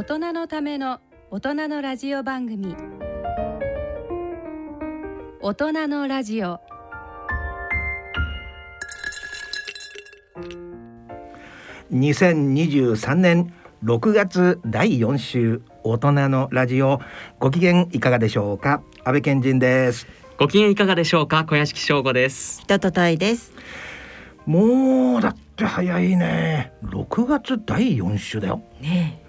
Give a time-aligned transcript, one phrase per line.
[0.00, 0.98] 大人のための
[1.30, 2.74] 大人のラジオ番組。
[5.42, 6.58] 大人のラジオ。
[11.92, 13.52] 2023年
[13.84, 16.98] 6月第4週大人のラジオ。
[17.38, 18.82] ご機嫌いかがでしょうか？
[19.04, 20.06] 安倍健人です。
[20.38, 21.44] ご機嫌いかがでしょうか？
[21.44, 22.62] 小屋敷翔吾です。
[22.62, 23.52] 人とたいです。
[24.46, 26.72] もうだって早いね。
[26.84, 28.62] 6月第4週だよ。
[28.80, 29.20] ね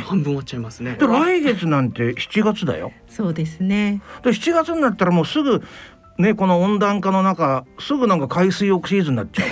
[0.00, 0.96] 半分終わっちゃいますね。
[0.98, 2.92] で来月なんて7月だよ。
[3.08, 4.02] そうですね。
[4.22, 5.62] で7月になったらもうすぐ
[6.18, 9.44] ねこの温暖化の中すぐなんか海水浴シーズンになっちゃ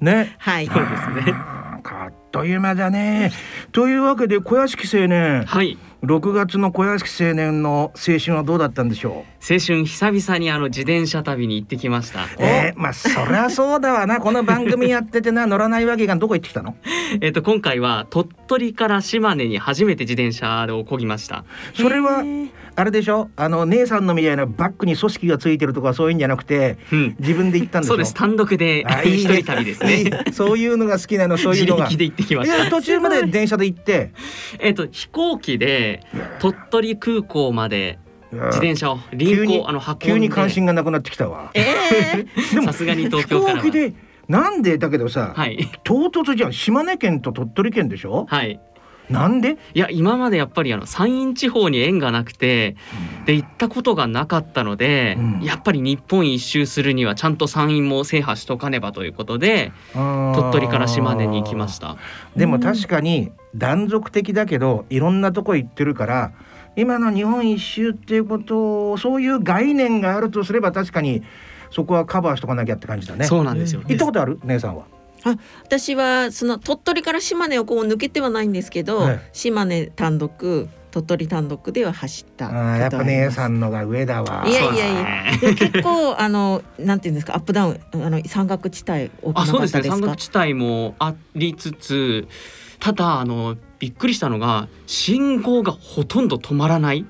[0.00, 0.34] う ね。
[0.38, 0.66] はい。
[0.66, 1.34] そうですね。
[1.34, 3.32] あっという間だね。
[3.72, 5.44] というわけで小屋敷青年。
[5.46, 12.24] はい6月の小屋敷青年の青春はどうだったんでしょ青春久々にあの自転車旅に行ってきました。
[12.24, 14.18] うえー、まあそりゃそうだわな。
[14.22, 16.76] この番組やっててな乗らないわけがどこ行ってきたの？
[17.20, 21.44] えっと今回は鳥取から島根に初めて自転車を漕ぎました。
[21.74, 22.22] それは
[22.76, 23.30] あれでしょ？
[23.36, 27.16] あの姉さんのみたいなバッグに組織がついてるとかそういうんじゃなくてうん。
[27.18, 27.92] 自分で行ったんでしょ？
[27.92, 28.14] そうです。
[28.14, 30.24] 単独で一人旅ですね。
[30.32, 31.84] そういうのが好きなのそういうのが。
[31.84, 34.12] 自力で行ってきまいしたや途中まで電車で行って。
[34.58, 36.02] えっと飛行機で
[36.38, 37.98] 鳥取空港まで
[38.30, 41.50] 自転車を輪急に行あの急に関心がなくなってきたわ。
[41.54, 41.64] え
[42.18, 43.62] えでもさすがに東飛京からは。
[43.62, 43.94] 行機で
[44.28, 44.76] なんで？
[44.76, 45.70] だけどさ、はい。
[45.84, 46.52] 唐突じゃん。
[46.52, 48.26] 島根県と鳥取県でしょ？
[48.28, 48.60] はい
[49.10, 49.58] なんで？
[49.74, 52.76] いや今までやっぱりあの山陰地方に縁がなくて
[53.24, 55.42] で行ったことがなかったので、うん。
[55.42, 61.96] やっぱり日本一周するにはちゃんと山陰も制覇しとかねばということで鳥鳥取から島根に行きました。
[62.36, 66.32] でも確かに断続的だけどいろんなとこ行ってるから
[66.76, 71.22] 今の日本一周っていうことをそういう概念があるとすれば確かに
[71.70, 73.24] そこはカバーしとかなきゃって感じだね。
[73.24, 74.38] そうなんですよ、行ったことある？
[74.44, 74.84] 姉さんは？
[75.64, 83.56] 私はその鳥取から島根をこう抜けてはないんですけど、はい島根単独、鳥取単独では走ったあやっぱ姉さん。
[83.56, 84.94] んのが上だわいやそうですいやい
[85.42, 89.82] や結構あのなんていうんですかアップダウンあの山岳地帯あそうですね。
[89.82, 92.26] 山岳地帯もありつつ
[92.78, 97.04] ただあのびっくりしたのが信号がほとんど止まらない。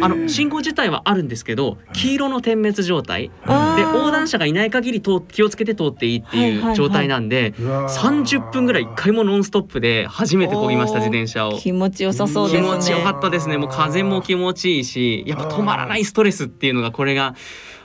[0.00, 3.30] あの信号自体はあるんですけど黄色の点滅状態。
[3.76, 6.70] で横断者がいない限り通気をつけて通っていいってはいはいはい。
[6.70, 8.24] いう状態なんで、うわー。
[8.26, 11.58] 30分ぐらい一回もノンストップで初めて漕ぎました自転車を。
[11.58, 12.68] 気持ちよさそうですね。
[12.68, 13.56] 気持ちよかったですね。
[13.58, 17.34] もう風も気持ちいいし、やっぱ止まらないストレスっていうのがこれが、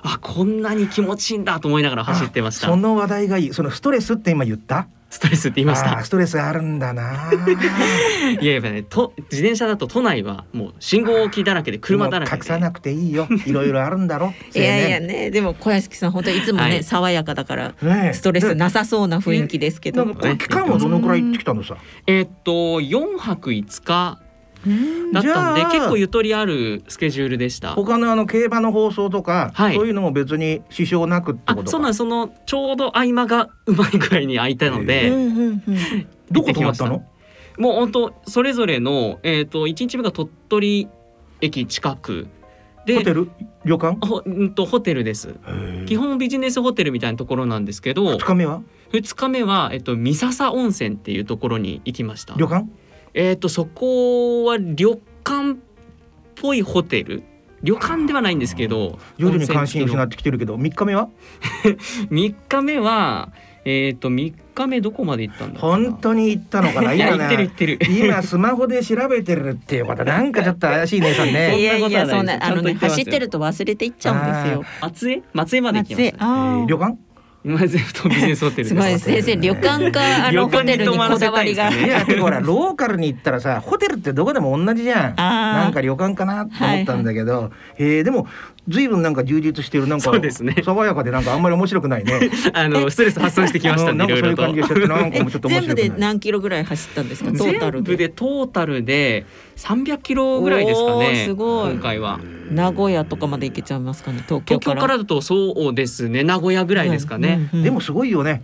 [0.04, 2.68] あこんなに気持ちいいんだと思いながら走ってました。
[2.68, 2.76] そ。
[2.76, 3.54] の話題がいい。
[3.54, 4.88] そのストレスって今言った？
[5.14, 6.04] ストレスって言いました。
[6.04, 7.30] ストレスあるんだな。
[8.42, 13.28] いややっぱね、と自転車だと都内はもう信号機だらけで車だらけ隠さなくていいよ。
[13.46, 14.34] いろいろあるんだろ。
[14.56, 16.84] いやいや青ねでも小屋敷さん本当にいつもね、はい。
[16.84, 17.76] 爽やかだから
[18.12, 20.04] ストレスなさそうな雰囲気ですけど。
[20.04, 21.78] なんかこれ期間はどのくらい行ってきたのさ？
[22.08, 24.23] えーっと4泊5日うん
[25.12, 27.74] だったんで結構ゆとりあるスケジュールでした。
[27.74, 29.76] 他のあの競馬の放送とか、はい。
[29.76, 35.12] そういうのも別に支障なくってことそうなんそのちょうど合間がうまいぐらいに空いたのうで、
[36.32, 37.06] どこ泊まったの？
[37.58, 40.88] もう本当それぞれのえっ、と1日目が鳥取
[41.42, 42.28] 駅近く
[42.86, 42.96] で。
[42.96, 43.30] ホテル？
[43.66, 44.06] 旅館？
[44.06, 45.36] ほうんとホテルです。
[45.86, 48.06] 基本ビジネスホテルみたいなところなんですけど。
[48.16, 52.36] 2日目は？2日目は、えっと、三笹温泉っていうところに行きました。
[52.36, 52.68] 旅館？
[53.14, 55.56] えっ、とそこは旅館っ
[56.36, 57.24] ぽいホテル？
[57.62, 61.10] 旅館ではないんですけど徐々に関心失ってきてるけど3日目は？
[62.12, 63.30] 3日目は
[63.66, 66.94] えっ、と3日目どこまで行ったんだ本当に行ったのかな？
[66.94, 67.80] い今ってる行ねってる。
[67.90, 71.62] 今スマホで調べてるっていうことなんかちょっと怪しい姉さんいね。
[71.64, 72.18] やいやそんなことはないです。
[72.18, 74.64] そんなあのね走ってると忘れていっちゃうんですよ。
[74.82, 76.18] 松江松江まで行きました。
[76.18, 76.98] えー旅館？
[77.44, 78.70] 松江とビジネスホテルで。
[78.70, 79.00] すすごい。
[79.00, 81.70] 先生旅館かあのホテルにこだわりが。
[81.70, 81.88] 旅館に泊まらせたいですね。
[81.88, 85.14] いやてかほらローカルに行ったらさホテルってどこでも同じじゃん。
[85.20, 85.64] あー。
[85.64, 88.28] なんか旅館かなと思ったんだけど、えーでも
[88.70, 90.56] 随分なんか充実してるなんかそうですね。
[90.64, 92.30] 爽やかでなんかあんまり面白くないね。
[92.54, 94.44] あのストレス発散してきましたんであのいろいろと。
[94.44, 95.90] なんかそういう感じがしちゃってなんかえもうちょっと面全部白くない？
[95.90, 97.32] で何キロぐらい走ったんですか？
[97.32, 99.26] トータル全部でトータルで。
[99.56, 101.72] 300キロぐらいですかおねーすごい。
[101.74, 102.20] 今回は。
[102.52, 104.24] 名古屋とかまで行けちゃいますかね？
[104.28, 104.76] 東京から。
[104.76, 107.64] 東京からだとそうですね名古屋ぐらいですかね、うんうんうん。
[107.66, 108.42] でもすごいよね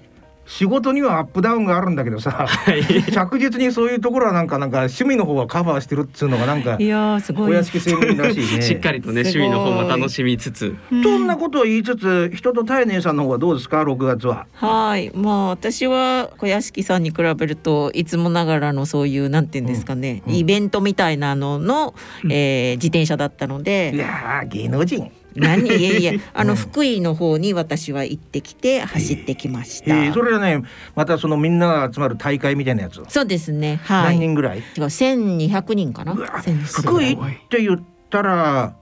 [0.50, 3.04] 仕事にはアップダウンがあるんだけどさはい。
[3.12, 7.52] 着実にそういうところはなんかなんか趣味の方はカバーしてるっつうのがなんかいやーすごい。
[7.52, 8.74] お屋敷青年らしいねし。
[8.74, 10.76] っかりとね趣味の方も楽しみつつ。
[10.92, 11.04] うん。
[11.04, 14.48] そんなことを言いつつ人と太寧さんの方はどうですか？6月は。
[14.54, 20.34] はい、まあ私は小屋敷さんに比べるといつもながらのそういうなんていうんですかね、うん。
[20.34, 20.38] うん。
[20.40, 21.94] イベントみたいなのの、
[22.24, 22.32] うん。
[22.32, 25.68] えー自転車だったのいで、やー芸能人何？
[25.68, 29.96] いえいえ あのうん福井の方に私は行ってきて走ってきました。
[29.96, 30.62] えーそれはね
[30.96, 33.80] またそのみんなが集まる大会みたいなやつ、そうですね。
[33.84, 34.16] はい。
[34.16, 34.60] 何人ぐらい？
[34.60, 36.14] 違う1200人かな？
[36.14, 36.28] うわ。
[36.44, 37.18] 1200福井っ
[37.50, 38.74] て言ったら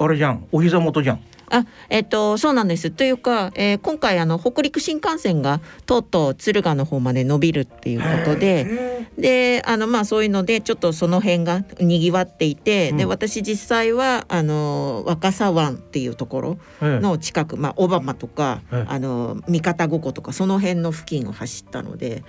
[0.00, 2.90] あれじゃんお膝元じゃんあ、えっ、とそうなんです。
[2.90, 13.08] というか、えー今回あの北陸新幹線がとうとう敦賀の方まで伸びるっていうことで、で、あのまあそういうのでちょっとその辺が賑わっていて、でうん。
[13.08, 17.00] 私実際はあの若狭湾っていうところええ。
[17.00, 18.84] の近く、まあ小浜とか、ええ。
[18.88, 22.22] あの三方五湖とかその辺の付近を走ったので、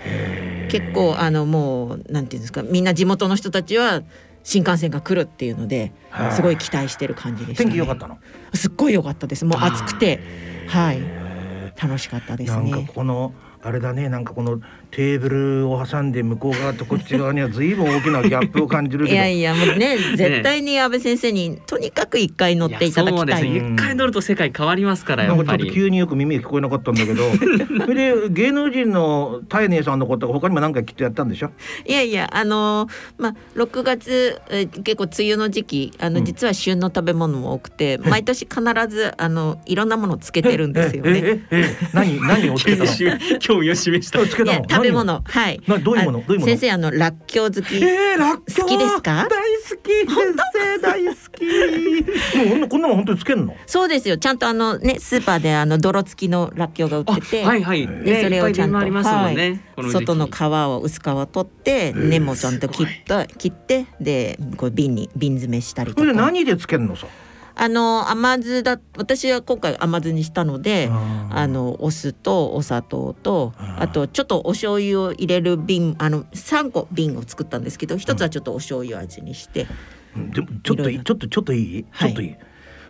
[0.69, 4.04] 結構あのもうなんていうんですか、みんな地元の人たちは
[4.44, 6.31] 新幹線が来るっていうのではい。
[6.31, 7.69] すごい期待してる感じでした、ね。
[7.69, 8.18] 天気良かったの？
[8.53, 9.45] すっごい良かったです。
[9.45, 10.19] もう暑くて、
[10.68, 11.01] はい、
[11.81, 12.89] 楽しかったですなんかね。
[12.94, 14.07] このあれだね。
[14.09, 23.30] なんかこのテーブルを挟んで向こう側とこっち側には随分大きなギャップを感じるけどいやいやもうね 絶対に安倍先生にとにかく一回乗っていただきたい。
[23.30, 25.71] やそうですね一回乗ると世界変わりますからやっぱなんかちょっとり。
[25.74, 27.24] 急によく耳が聞こえなかったんだけど
[27.86, 31.51] それで芸能人のタイネさんのことが他にも何かきっとやったんでしょ？
[31.85, 32.89] いやいやあのー
[33.21, 41.42] まあ6月えー結構梅雨の時期あのうん実は旬の食べ物も多くて、毎年必ずあのいろんなものをつけてるんですよね。
[41.94, 42.89] 何何をつけたの
[43.39, 44.25] 興味を示した。
[44.25, 45.22] つけたの食べ物。
[45.24, 45.62] はい。
[45.68, 46.20] などういうもの？
[46.20, 46.46] あどういうもの？
[46.46, 47.76] 先生あのらっきょう好き。
[47.78, 49.28] えー、ラッキョウ好きですか？
[49.30, 49.90] 大好き。
[50.06, 50.18] 先
[50.54, 52.60] 生大好き。
[52.60, 53.56] もうこんなもん本当につけんの？
[53.66, 54.18] そうですよ。
[54.18, 57.44] ちゃんとあのねスーパーであの泥付きのらっきょうが売ってて。
[57.44, 57.88] はいはい。
[57.88, 58.78] でねそれをちゃんと。
[58.78, 59.60] はい。
[59.92, 67.08] 外の皮を薄皮を取って根もちゃんと切った切ってでこう瓶に瓶詰めしたりことれでか何でつけんのさ？
[67.61, 79.67] あの甘酢だ私は今回甘酢にしたのであのお酢とお砂糖とあとちょっとお醤油を入れる瓶あの3個瓶を作ったんですけど一つはちょっとお醤油味にして、
[80.15, 80.31] うん。
[80.31, 81.03] でもちょっといい？
[81.03, 82.09] ちょっとちょっといい、はい。
[82.09, 82.35] ちょっといい？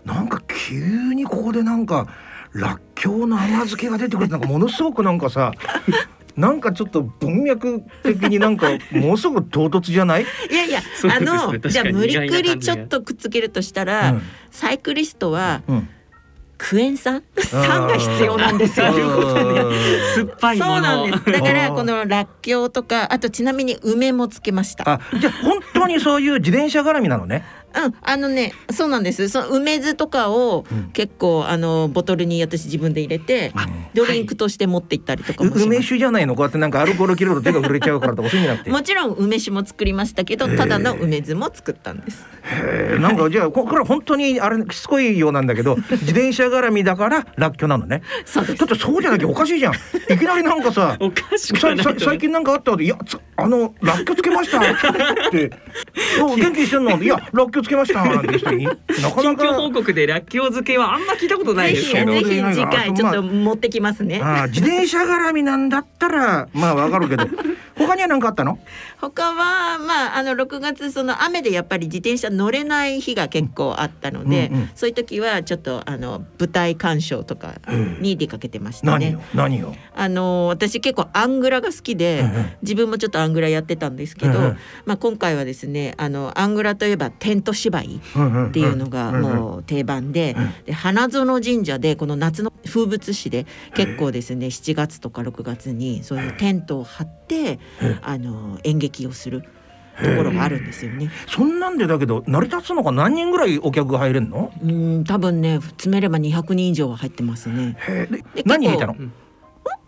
[0.06, 0.40] なんか
[0.70, 2.08] 急にここでなんか
[2.54, 4.30] らっきょうの甘漬けが出てくる。
[4.30, 5.52] なんかものすごくなんかさ
[6.40, 14.22] なんかちょっと文脈的になんかものすごく唐突じゃない、 いやいや、あのじゃあ無理くりちょっとくっつけるとしたら、うん。
[14.50, 15.90] サイクリストはうん、
[16.58, 17.24] クエン酸？
[17.38, 18.92] 酸が必要なんですよ。
[18.92, 19.74] なるほどねうん
[20.16, 20.72] 酸っぱいもの。
[20.74, 21.26] そうなんです。
[21.26, 21.76] だかあらー。
[21.76, 24.90] このらっきょうとかあとちなみに梅もつけました。
[24.90, 27.44] あじゃあ本当にそういう自転車絡みなのね？
[27.76, 29.30] うん、あのねそうなんです。
[29.30, 30.90] その梅酢とかをうん。
[30.92, 33.54] 結構あのボトルに私自分で入れて
[33.94, 35.66] ドリンクとして持って行ったりとかもします。
[35.66, 36.36] 梅酒じゃないの？
[36.36, 38.72] こうやってなんかアルコール切ると手が触れちゃうからとかそういうんじゃなくて。
[38.72, 42.26] もちろん梅酒も作りましたけど、ただの梅酢も作ったんです。
[42.44, 43.00] へー。
[43.00, 48.02] なんかじゃあここれ本当にあれしつこいようなんだけど 自転車絡みだかららっきょうなのね。
[48.26, 48.60] そうです。
[48.60, 49.74] だってそうじゃなきゃおかしいじゃん。
[49.74, 55.52] いきなりなんかさおかしくない最近なんかあったのいやつあのらっきょうつけましたって
[56.22, 58.66] 「お元気してんの?」いやらっきょうつけました」なんて人に？
[58.66, 59.80] なかな近況報か。
[59.80, 62.12] 告でらっきょう漬けはあんま聞いたことないですけど。
[62.12, 64.20] ぜひ次あ回ちょっと持ってきますね。
[64.22, 67.28] ああ自転車絡みなんだったらまあわかるけど。
[67.80, 68.60] 他には何かあったの？
[69.00, 74.70] 他はまああの6月その雨でやっぱり自転車乗れない日が結構あったので、うんうん。
[74.76, 77.54] そういう時はちょっとあの舞台鑑賞とか
[78.02, 79.12] に出かけてましたね。
[79.12, 79.22] 何よ。
[79.34, 82.46] 何よあの私結構アングラが好きで、うんうん。
[82.64, 84.58] 自分もちょっとアングラやってたんですけど、うんうん。
[84.86, 88.00] まあ今回はですねあのアングラといえばテント芝居っ
[88.50, 90.36] っていうのがもう定番で,、
[90.66, 97.60] で花園神社でこの夏の風物詩で結構ですね7月とか6月にそういうテントを張って
[98.02, 101.12] あの演劇をするところがあるんですよね。
[101.28, 104.52] そんなんでだけど成り立つのか何人ぐらいお客が入れんの？
[104.64, 107.76] うん多分ね詰めれば200人以上は入ってますね。
[107.88, 108.08] へ
[108.46, 108.96] 何見たの？
[108.98, 109.12] うん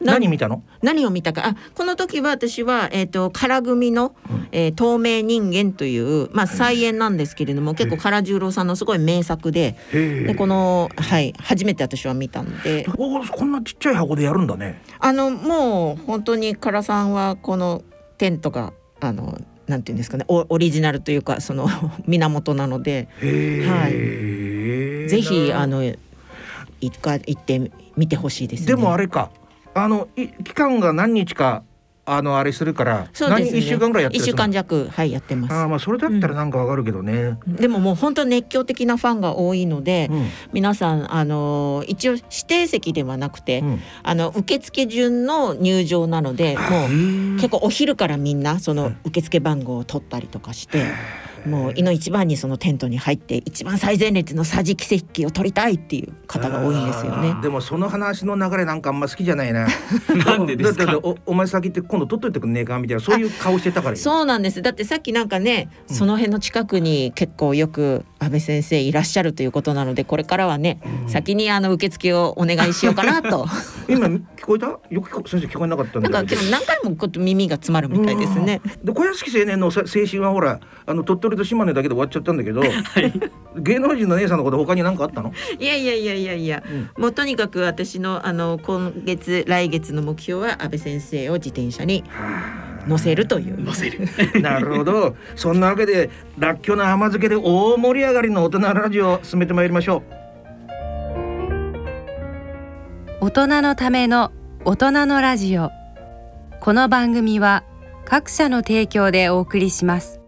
[0.03, 0.63] 何見たの？
[0.81, 1.47] 何を見たか。
[1.47, 4.15] あこの時は私は、えー、と唐組の、
[4.51, 12.85] えー透明人間」という、まあ、再演なんですけれども、結構唐十郎さんのすごい名作でへでこの、はい、初めて私は見たので。
[12.97, 14.81] おこんなちっちゃい箱でやるんだね。
[14.99, 17.83] あのもう本当に唐さんはこの
[18.17, 21.67] テントがあのなんていうんですかねオオリジナルというかその
[22.07, 23.07] 源なので。
[23.21, 23.65] へ
[25.03, 25.07] え。
[25.07, 25.83] ぜひあの
[26.79, 28.67] 一回行ってみてほしいですね。
[28.67, 29.29] でもあれか
[29.73, 31.63] あのい期間が何日か
[32.03, 33.51] あのあれするからそうですね。
[33.51, 35.53] 何一週間ぐらいやってる一週間弱はいやってます。
[35.53, 40.27] ああまあそれだったらなんかわかるけどね、でももう本当熱狂的なファンが多いので、うん。
[40.51, 43.79] 皆さんあの一応指定席ではなくて、うん。
[44.01, 46.89] あの受付順の入場なのでもう
[47.35, 50.85] 結構お昼からみんなその受付番号を取ったりとかして
[51.45, 57.35] もう井の一番にそのテントに入って一番最前列の桟敷席を取りたいっていう方が多いんですよね。
[57.41, 59.67] でもその話の流れなんかあんま好きじゃないな。
[60.25, 60.85] なんでですか？
[60.85, 63.95] だっておお前先って今度取っといてくんねえかみたいなそういう顔してたから。
[63.95, 64.61] 今そうなんです。
[64.61, 65.95] だってさっきなんかねうん。
[65.95, 73.47] その辺の近くに結構よく安倍先生いらっしゃるということなのでこれからはね先にあの受付をお願いしようかなと。
[73.89, 74.67] 今聞こえた？
[74.89, 76.13] よく聞こ先生聞こえなかったんだけど。
[76.13, 78.61] なんかでも何回もこう耳が詰まるみたいですね。
[78.83, 82.61] で小屋敷青年のさ青春はほらあの鳥取と島根だけで終わっちゃったんだけど、
[83.57, 86.63] 芸能人の姉さんのこと他に何かあったの、いやいやいやいやいや、
[86.97, 92.03] もうとにかく私のあの今月来月の目標は安倍先生を自転車に
[92.87, 93.61] 乗せるという。
[93.61, 94.07] 乗せる。
[94.41, 95.15] なるほど。
[95.35, 100.03] そんなわけでらっきょうの甘漬けで大盛り上がりの大人ラジオを進めてまいりましょ
[103.19, 104.31] 大人のための
[104.65, 105.71] 大人のラジオ。
[106.61, 107.63] この番組は
[108.05, 110.20] 各社の提供でお送りします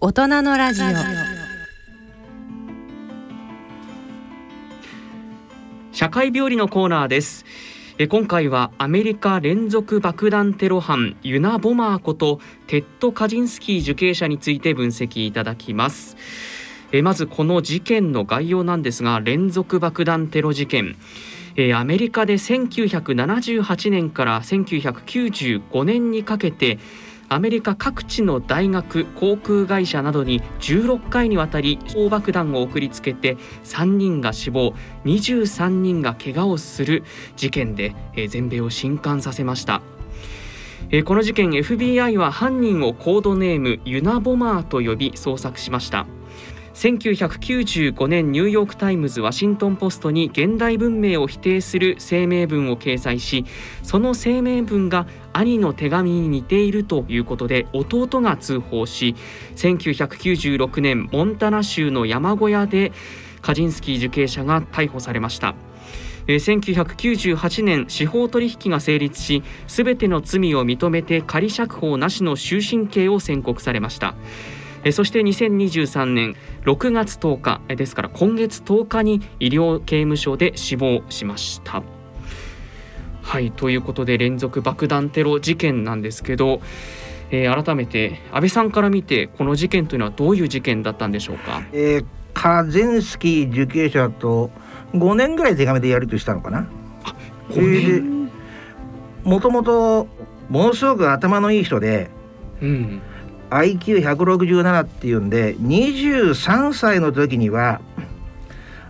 [0.00, 0.86] 大人のラジオ。
[5.90, 7.44] 社会病理のコーナーです。
[7.98, 12.38] え今回はアメリカ連続爆弾テロ犯ユナボマーこと
[12.68, 16.16] テッド・カジンスキー受刑者について分析いただきます。
[16.92, 20.94] えまずこの事件の概要なんですが連続爆弾テロ事件。
[21.56, 26.78] えアメリカで1978年から1995年にかけて
[27.30, 34.72] アメリカ各地の大学航空会社などに16回にわたり小爆弾を送りつけて3人が死亡
[35.04, 37.04] 23人が怪我をする
[37.36, 39.82] 事件で、えー全米を震撼させました。
[40.90, 46.06] えーこの事件 FBI は犯人をコードネームユナボマーと呼び捜索しました
[46.78, 53.44] 1995年ニューヨーク・タイムズ・ワシントン・ポストに現代文明を否定する声明文を掲載し
[53.82, 59.16] その声明文が兄の手紙に似ているということで弟が通報し
[59.56, 62.92] 1996年モンタナ州の山小屋で
[63.42, 65.56] カジンスキー受刑者が逮捕されました。
[66.26, 74.14] 1998年司法取引が成立しすべての罪を認めて仮釈放なしの終身刑を宣告されました。
[74.84, 81.82] えーそして2023年6月10日えーですから今月10日に医療刑務所で死亡しました。
[83.22, 86.60] はいということで連続爆弾テロ事件なんですけど、
[87.30, 91.58] えー改めて安倍さんから見てこの事件というのはどういう事件だったんでしょうか？
[91.58, 94.50] う、えー、カゼンスキー受刑者と
[94.94, 96.68] 5年ぐらい手紙でやり取りしたのかな。
[97.50, 98.30] 5年？
[99.24, 100.06] もともと
[100.48, 102.08] ものすごく頭のいい人で
[102.62, 103.02] うん
[103.50, 107.80] IQ167 っていうんで23歳の時には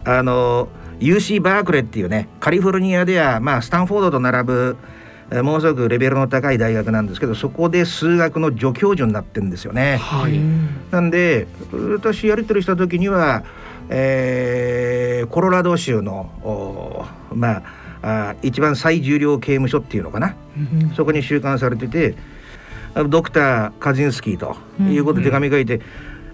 [0.05, 0.69] あの
[1.01, 4.77] UC バークレーっていうねカリフォルニアでは、まあ、スタンフォードと並ぶ
[5.31, 9.99] えーものすごくレベルの高い大学なんですけどそこで数学の助教授になってるんですよね。
[9.99, 10.41] はい、
[10.91, 13.45] なんで私やり取りした時には、
[13.91, 17.63] えーコロラド州のおま
[18.03, 20.35] ああ一番最重量刑務所っていうのかな。
[20.97, 22.15] そこに収監されてて
[23.05, 25.81] ドクター・カジンスキーということで手紙書いて、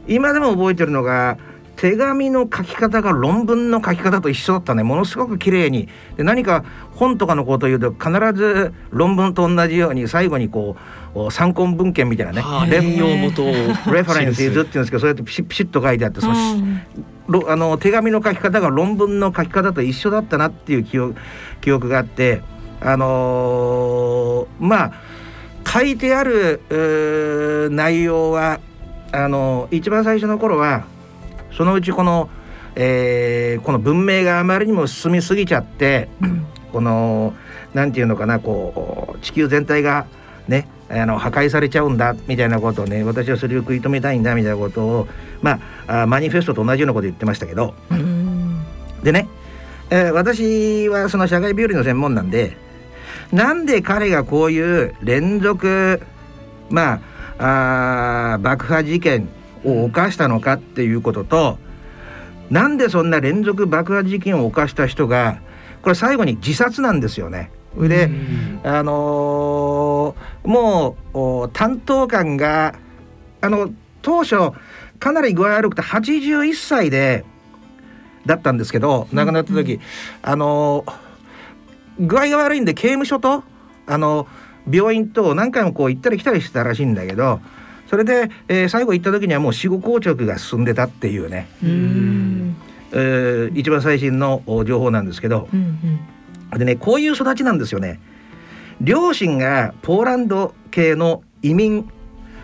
[0.06, 1.38] 今でも覚えてるのが
[1.76, 4.83] 手紙の書き方が論文の書き方と一緒だったね。
[4.83, 5.88] ものすごく綺麗に。
[6.16, 10.76] で何か本とかのことを言うと必ず論文と同じように最後にこ
[11.14, 12.40] うお参考文献みたいなね。
[12.40, 13.47] はいレ引用元を。
[13.47, 16.35] レファレンスイズっていうんですけど そうやってピシッピシッと書いてあってその
[17.26, 21.16] ろあの手紙の書き方が論文の書き方と一緒だったなっていう記憶
[21.61, 22.42] 記憶があって
[22.80, 24.92] あのーまあ
[25.66, 28.61] 書いてある内容は
[29.12, 30.87] あの一番最初の頃は
[31.56, 32.28] そのうちこの、
[32.75, 36.09] えーこの文明があまりにも進みすぎちゃって、
[36.73, 37.33] この
[37.73, 40.06] なんていうのかなこう地球全体が
[40.49, 45.09] ねあの破壊されちゃうんだみたいなことをね私はそれを食い止めたいんだみたいなことを
[45.40, 47.75] まああマニフェストと同じようなこと言ってましたけど。
[49.02, 49.28] でね、
[49.90, 52.56] えー私はその社会病理の専門なんで
[53.35, 56.00] なんで彼がこういう連続
[56.71, 57.00] ま
[57.37, 59.29] あ爆破事件
[59.64, 61.59] を犯したのかっていうことと
[62.49, 65.41] なんでそんな連続爆破事件を犯した人が
[65.83, 67.50] これ最後に自殺なんですよね。
[67.76, 68.09] で、
[68.62, 72.76] あのーもうお担当官が
[73.41, 73.71] あの
[74.03, 74.53] 当初
[75.00, 77.25] かなり具合悪くて81歳で
[78.26, 79.81] だったんですけど亡くなった時、
[80.23, 81.04] あのー
[82.01, 83.45] 具合が悪いんで刑務所と
[83.87, 84.27] あの
[84.71, 87.41] 病院と何回もこう行ったり来たりしてたらしいんだけど
[87.89, 92.57] それで、えー最後行った時にはもう死後硬直が進んでたっていうね、うん。
[92.93, 95.49] えー一番最新のお情報なんですけど。
[96.57, 98.01] でねこういう育ちなんですよね。
[98.81, 101.89] 両親がポーランド系の移民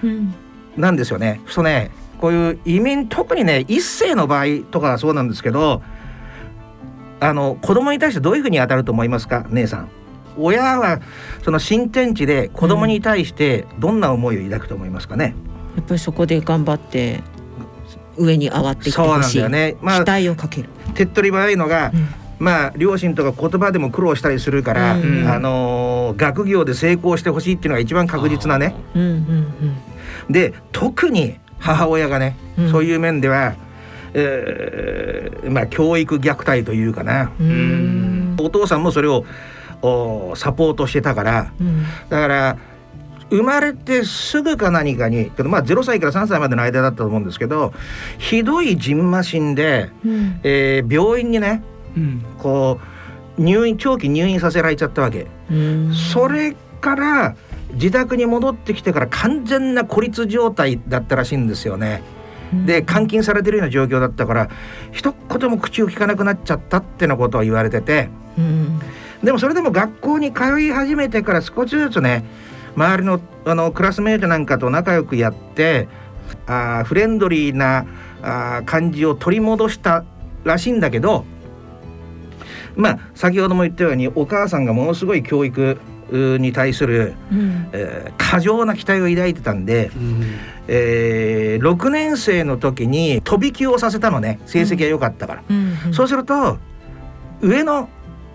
[0.04, 0.34] うん。
[0.76, 1.40] なんですよね。
[1.48, 1.90] そうね
[2.20, 5.82] こういう移民特にね一世の場合とかはそうなんですけど
[7.20, 9.46] あの子供に対してどういうふうに当たると思いますか？
[9.50, 9.88] 姉さん。
[10.38, 11.00] 親は
[11.44, 15.34] その新天地で子供に対してどんな思いを抱くと思いますかね？
[15.76, 17.20] やっぱりそこで頑張って
[18.16, 19.76] 上に上がっていってそうなんほしい、だよね。
[19.80, 22.08] まあ期待をかける、手っ取り早いのが、うん
[22.38, 28.74] まあ両親とか言葉でも苦労したりするから、うんあのー学業で成功してほしいっていうのが一番確実なね。
[28.94, 29.76] うんうん
[30.30, 33.56] で特に母親がね、うんそういう面では、
[34.14, 37.30] えーまあ教育虐待というかな。
[38.38, 39.24] お父さんもそれを
[39.82, 41.52] おサポートしてたから。
[41.60, 41.84] うん。
[42.08, 42.56] だから
[43.30, 47.72] 生まれてすぐか何かにけどまあ0歳から3歳までの間だったと思うんですけど
[48.18, 50.40] ひどいじんましんで、うん。
[50.42, 51.62] えー病院にね
[51.96, 52.24] うん。
[52.38, 52.80] こ
[53.38, 55.26] う入院長期入院させられちゃったわけ。
[55.50, 55.94] うん。
[55.94, 57.36] それから
[57.74, 62.02] 自宅に戻ってきてから完全な孤立状態だったらしいんですよね。
[62.66, 64.50] で監禁されてるような状況だったから
[64.92, 68.08] 一言も口を聞かなくなっちゃったってなことを言われてて。
[68.38, 68.80] うん。
[69.22, 72.24] でもそれでも学校に通い始めてから少しずつね
[72.76, 75.88] 周りのあのクラスメートなんかと仲良くやって
[76.46, 77.86] あーフレンドリーな
[78.22, 80.04] あー感じを取り戻した
[80.44, 81.24] らしいんだけど
[82.76, 85.78] まあ先ほども言ったようにお母さんがものすごい教育
[86.38, 87.68] に対する、うん。
[87.72, 90.22] えー過剰な期待を抱いてたんで、うん。
[90.68, 94.38] えー6年生の時に飛び級をさせたのね。
[94.46, 95.76] 成績が良かったから、うん。
[95.86, 95.94] うん。
[95.94, 96.58] そうすると
[97.40, 97.88] 上の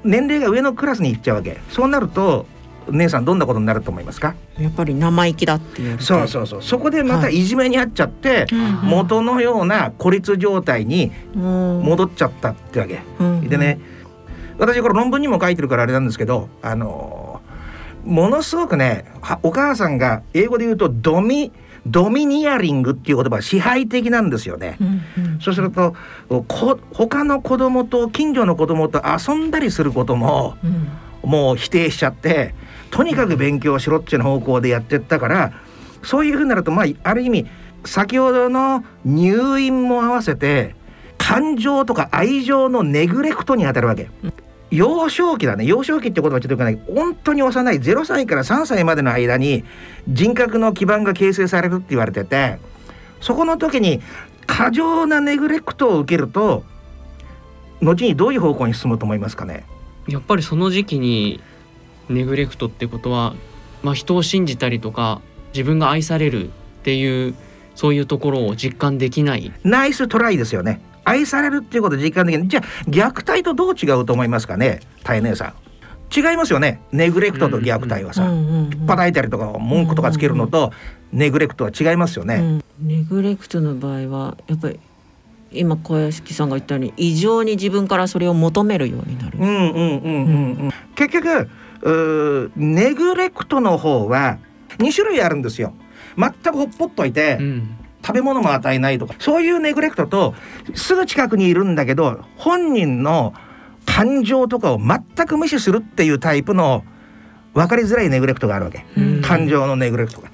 [0.04, 1.60] 年齢が上のクラスに行っちゃうわけ。
[1.70, 2.46] そうなると
[2.92, 4.36] 姉さんどんなことになると思いますか？
[4.60, 6.62] やっぱり生意気だって言われてそうそうそう。
[6.62, 7.42] そこでまたい。
[7.44, 8.90] じめにあっちゃって、うん。
[8.90, 11.82] 元のような孤立状態にうん。
[11.84, 13.48] 戻っちゃったってわけ、うん。
[13.48, 13.80] でね
[14.58, 17.25] 私これ論文にも書いてるからあれなんですけどあのー
[18.06, 21.52] ものすごくねはお母さんが英語で言うとドミ
[21.86, 24.78] ドミニアリングっていう言葉は支配的なんですよね。
[24.82, 25.96] うんうんそうすると
[26.48, 30.88] こ他の子供と近所の子供と遊んだりすることもうん
[31.30, 32.54] もう否定しちゃって
[32.92, 35.54] とにかく勉強しろっていう方向でやってったから
[36.04, 37.48] そういうふうになるとまあある意味
[37.84, 40.76] 先ほどの入院も合わせて
[41.18, 44.10] 感情とか愛情のネグレクトに当たるわけ。
[44.72, 45.66] 幼少期だね。
[45.66, 46.80] 幼少期って言葉はちょっとよくない。
[46.94, 47.80] 本当に幼い。
[47.80, 49.64] 0歳から3歳までの間に
[50.10, 52.58] 人格の基盤が形成されるって言われてて
[53.22, 54.02] そこの時に
[54.48, 56.64] 過剰なネグレクトを受けると
[57.82, 59.66] 後にどういう方向に進むと思いますかね？
[60.08, 61.42] やっぱりその時期に
[62.10, 63.36] ネグレクトってことは、
[63.84, 65.22] まあ、人を信じたりとか
[65.54, 66.52] 自分が愛されるっ
[66.84, 67.36] ていう
[67.76, 69.52] そういうところを実感できない。
[69.64, 72.48] ナイストライですよね愛されるっていうことを実感できない。
[72.48, 74.82] じゃあ虐待とどう違うと思いますかね？
[75.04, 75.54] 大姉さん。
[76.16, 76.82] 違いますよね。
[76.92, 78.88] ネグレクトと虐待はさ、うんうんうん。
[78.88, 80.72] 叩いたりとか文句とかつけるのと
[81.12, 82.64] ネグレクトは違いますよね、うん。
[82.88, 84.80] ネグレクトの場合はやっぱり
[85.52, 89.40] 今小屋敷さんが言ったように異常に自分からそれを求めるようになる。
[89.40, 90.26] うんうんうんうん
[90.64, 90.72] うん。
[90.96, 91.50] 結局
[92.56, 94.38] ネグレクトの方は
[94.78, 95.74] 2種類あるんですよ。
[96.18, 100.36] 全くほっぽっといて、うん食べ物も与えないとかそういうネグレクトと
[100.76, 103.34] すぐ近くにいるんだけど本人の
[103.86, 106.84] 感情とかを全く無視するっていうタイプの
[107.54, 110.30] 分かりづらいネグレクトがあるわけ、うん感情のネグレクトが。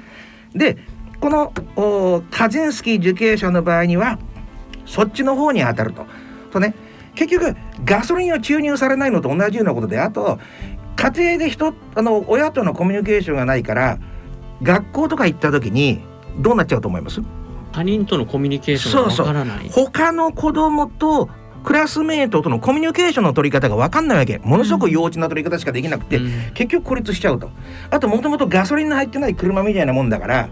[0.53, 0.77] で
[1.19, 4.19] このおカジンスキー受刑者の場合には
[4.86, 6.05] そっちの方に当たると。
[6.51, 6.73] とね
[7.15, 7.55] 結局
[7.86, 10.39] ガソリンを注入されないのと同じようなことであと
[10.95, 13.99] 家庭で人あの親とのコミュニケーションがないから
[14.63, 16.01] 学校とか行った時に
[16.39, 17.21] どうなっちゃうと思います？
[17.71, 19.69] 他人とのコミュニケーションがわからない。
[19.69, 21.29] 他の子供と
[21.63, 24.39] クラスメートとのコミュニケーションの取り方が分かんないわけ。
[24.39, 26.51] ものすごく幼稚な取り方しかできなくて、うん。
[26.53, 27.49] 結局孤立しちゃうと。
[27.89, 30.49] あともともとガソリンの入ってない車みたいなもんだから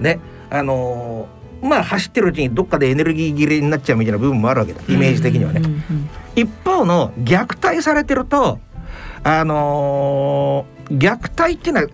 [0.00, 4.80] ねあのーまあ走ってるうちにどっかでエネルギー切れになっちゃうみたいな部分もあるわけだ。
[4.88, 5.62] イメージ的にはね。
[6.36, 8.60] 一方の虐待されてると
[9.24, 11.88] あのー虐待っていうのは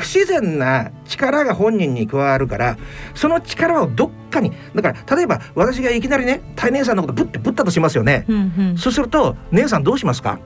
[0.00, 2.76] 不自然な力が本人に加わるから
[3.14, 8.24] その力をどっかにだから例えば私がいきなりね大姉さんのことぶってぶったとしますよね。
[8.28, 8.78] うんうん。
[8.78, 10.40] そうすると姉さんどうしますか？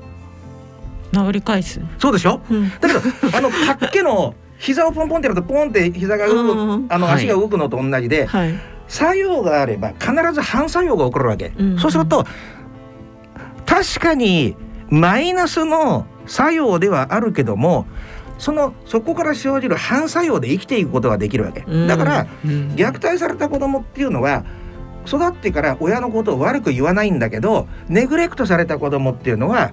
[1.12, 1.80] 殴り返す。
[1.98, 2.42] そうでしょ？
[2.50, 2.70] うん。
[2.80, 3.00] だけど
[3.36, 7.14] あのかっけの膝をポンポンってやるとポンって膝が動く、うんあのはい。
[7.16, 8.54] 足が動くのと同じで、はい。
[8.88, 11.78] 作用があれば必ず反作用が起こるわけ、うん。
[11.78, 12.26] そうすると
[13.64, 14.56] 確かに
[14.90, 17.86] マイナスの作用ではあるけども
[18.38, 21.86] そのそこから生じる反作用で生きていくことができるわけ、うん。
[21.86, 22.74] だからうん。
[22.76, 24.44] 虐待された子供っていうのは
[25.06, 29.72] 育ってから親のことを悪く言わないんだけどネグレクトされた子供っていうのは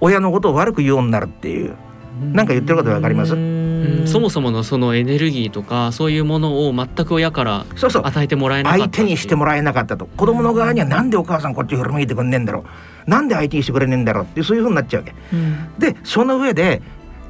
[0.00, 1.76] 親のことを悪く言うようになるっていう。
[2.20, 3.34] なんか言ってることわかります？
[3.34, 4.06] うん。
[4.06, 8.02] そもそものそのエネルギーとかそういうものを全く親からそうそう。
[8.04, 10.06] 与えてもらえなかった相手にしてもらえなかったと。
[10.06, 12.64] 子供の側にはなんでお母さんこっち振り向いてくんねえんだろ
[13.06, 13.10] う。
[13.10, 15.14] なんで相手にしてくれねえんだろうってそういうふうになっちゃうわけ。
[15.32, 15.78] うん。
[15.78, 16.82] でその上で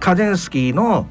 [0.02, 1.06] カゼンスキーの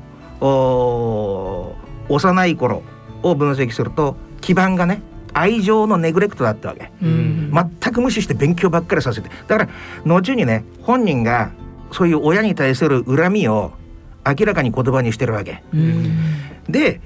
[2.09, 2.83] 幼い頃
[3.23, 5.01] を分析すると基盤がね
[5.31, 6.91] 愛情のネグレクトだったわけ。
[7.01, 7.53] うん。
[7.53, 9.29] 全く無視して勉強ばっかりさせて。
[9.47, 9.69] だから
[10.03, 11.53] 後にね本人が
[11.93, 13.71] そういう親に対する恨みを
[14.27, 15.63] 明らかに言葉にしてるわけ。
[15.73, 16.17] うん。
[16.67, 16.99] で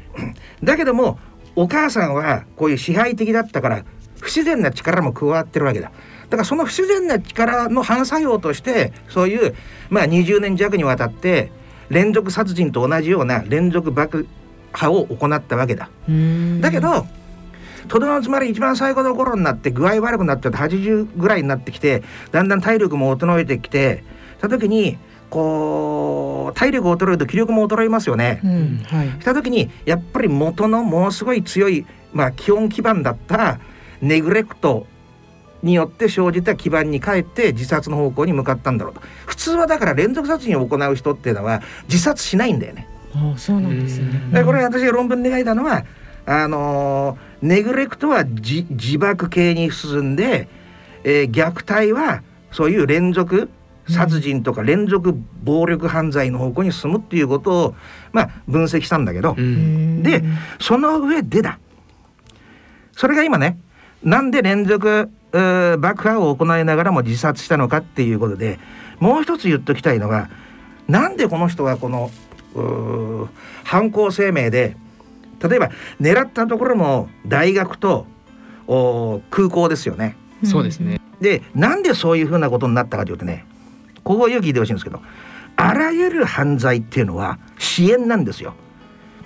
[0.63, 1.19] だけども
[1.55, 3.85] お母さんはこういう支配的だったから
[4.21, 5.91] 不自然な力も加わってるわけだ。
[5.91, 9.55] だからその不自然な力の反作用としてそういう
[9.91, 11.51] まあ20年弱にわたって
[11.89, 14.27] 連続殺人と同じような連続爆
[14.71, 15.89] 破を行ったわけだ。
[16.07, 16.61] うん。
[16.61, 17.05] だけど
[17.87, 24.03] とどのつまり一番最後の頃になって具合悪くなっちゃって80ぐらいになってきてだんだん体力も衰えてきて
[24.37, 24.97] した時に
[25.29, 28.41] こう体力衰えると気力も衰えますよね。
[28.43, 29.07] うんはい。
[29.09, 33.59] した時にやっぱり元のものすごい強い、まあ、基本基盤だった
[34.01, 34.87] ネグレクト
[35.65, 39.01] によって生じた基盤に帰って自殺の方向に向かったんだろうと。
[39.25, 42.87] 普通はだから連続殺人を行う人っていうのは自殺しないんだよね。
[43.15, 44.09] あそうなんですね。
[44.09, 44.31] うん。
[44.31, 45.83] でこれ私が論文で書いたのは
[46.25, 50.47] あのーネグレクトは自自爆系に進んで、
[51.03, 53.49] えー虐待はそういう連続
[53.89, 57.75] 殺人とか連続暴力犯罪の方向に進むっていうことを、
[58.13, 60.03] まあ、分析したんだけど、うん。
[60.03, 60.23] で
[60.59, 61.59] その上でだ。
[62.93, 63.59] それが今ね
[64.03, 68.59] なんで連続爆破を行いながらも自殺したのかっていうことで
[68.99, 70.29] もう一つ言っときたいのが
[70.87, 72.11] なんでこの人はこの
[73.63, 74.77] 犯行声明で
[75.41, 78.07] 例えば狙ったところも大学と
[78.67, 80.15] お空港ですよね。
[80.43, 80.99] そうですね。
[81.21, 83.45] でなんでそういうふうなことになったかというとね
[84.03, 85.01] ここをよく聞いてほしいんですけど
[85.55, 88.53] あらゆる犯罪っていうのは支援なんですよ。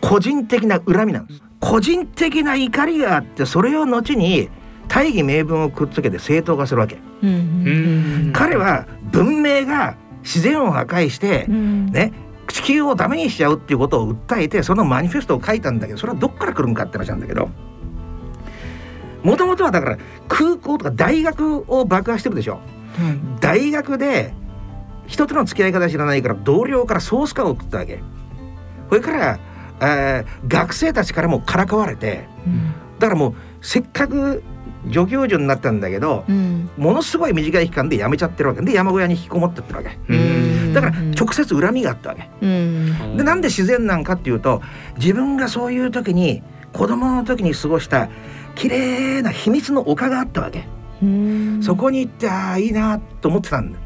[0.01, 1.41] 個人的な恨みなんです。
[1.59, 4.49] 個人的な怒りがあってそれを後に
[4.89, 6.97] 大義名分をくっつけて正当化するわけ。
[7.23, 7.29] うん。
[7.29, 11.85] うん彼は文明が自然を破壊してうん。
[11.91, 12.11] ね
[12.47, 17.49] 地球をダメにしちゃうっていうことを訴えてそのマニフェストを書いたんだけどそれはどっから来るんかって話なんだけど
[19.23, 19.97] もともとはだから
[20.27, 22.53] 空港とか大学を爆破してるでしょ。
[22.53, 22.61] はい
[23.39, 24.33] 大学で
[25.07, 28.01] 人との付き合い方知らないから同僚からソースカを送ったわけ。
[28.89, 29.39] それから、
[29.81, 32.73] えー学生たちからもからかわれてうん。
[32.99, 34.43] だからもうせっかく
[34.87, 36.69] 助教授になったんだけどうん。
[36.77, 38.61] ものすごい短い期間で辞めちゃってるわけ。
[38.61, 39.97] で山小屋に引きこもってってるわけ。
[40.07, 40.73] うん。
[40.73, 42.29] だから直接恨みがあったわけ。
[42.41, 43.17] うん。
[43.17, 44.61] でなんで自然なんかっていうと
[44.97, 46.41] 自分がそういう時に
[46.73, 48.09] 子供の時に過ごした
[48.55, 50.67] 綺麗な秘密の丘があったわけ。
[51.01, 51.59] うん。
[51.63, 53.79] そこに行ってああいいなと思ってたんだ。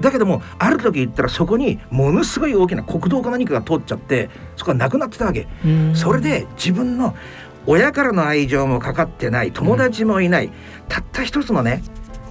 [0.00, 5.46] だけどもある時行ったらそこにものすごい大きな国道か何かが通っちゃってそこがなくなってたわけ。
[5.64, 5.94] うん。
[5.94, 7.14] それで自分の
[7.66, 10.50] 親からの愛情もかかってない友達もいない、
[10.88, 11.82] たった一つのね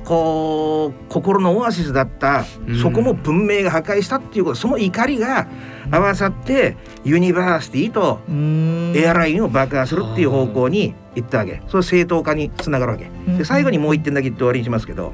[0.09, 2.79] こう心のオアシスだったうん。
[2.79, 5.47] そこも文明が破壊したっていうことその怒りが
[5.91, 8.93] 合わさって university とうん。
[8.95, 11.61] airline を爆破するっていう方向に行ったわけ。
[11.67, 13.11] それ正当化につながるわけ。
[13.37, 15.13] で最後にもう一点だけ言って終わりにしますけど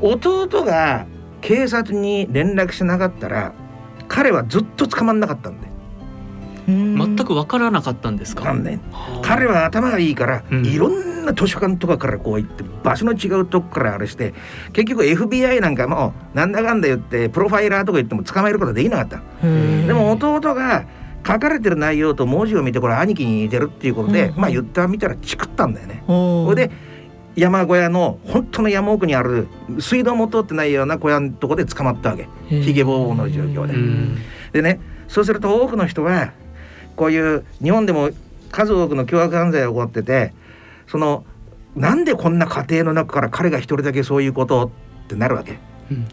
[0.00, 1.06] 弟が
[1.40, 3.52] 警察に連絡しなかったら
[4.08, 5.66] 彼はずっと捕まんなかったんで。
[5.66, 5.71] うん
[6.66, 8.42] 全く分からなかったんですか？
[8.42, 8.80] わかんない
[9.22, 10.66] 彼は頭がいいから、うん。
[10.66, 14.34] いろんな図書館とかからこう行って場所の違うとこからあれして
[14.72, 19.86] 結局 FBI なんかもなんだかんだ言ってプロファイラーとか言っても捕まえることはできなかった、うん。
[19.86, 20.84] でも弟が
[21.24, 24.40] 書かれてる内容と文字を見てこれ兄貴に似てるっていうことで、うん。
[24.40, 26.02] まあ言ったみたらチクったんだよね。
[26.06, 26.74] それで
[27.36, 29.46] 山小屋の本当の山奥にある
[29.78, 32.28] 水道も通ってないような小屋のとこで捕まったわけ。
[32.48, 33.74] ひげぼうぼうの状況で。
[33.74, 34.18] うん。
[34.52, 36.32] でねそうすると多くの人は
[36.96, 38.10] こういう日本でも
[38.50, 40.34] 数多くの凶悪犯罪が起こってて
[40.86, 41.24] その
[41.74, 44.70] なんでこんな家庭の中から彼が一人だけそういうこと
[45.04, 45.58] ってなるわけ。
[45.90, 46.06] うん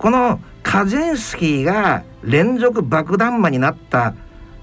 [0.00, 4.14] このカゼンスキーが連続爆弾魔になったっ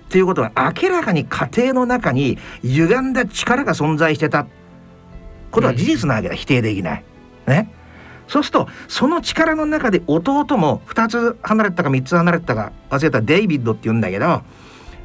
[0.10, 4.47] ていうことは明らかに家庭の中に歪んだ力が存在してた
[5.52, 7.04] ことは事実なわけだ、否定できない。
[7.45, 7.71] ね。
[8.28, 14.41] そうするとその力の中で弟も2つ離れてたか3つ離れてたか忘れたデイビッドって言うんだけど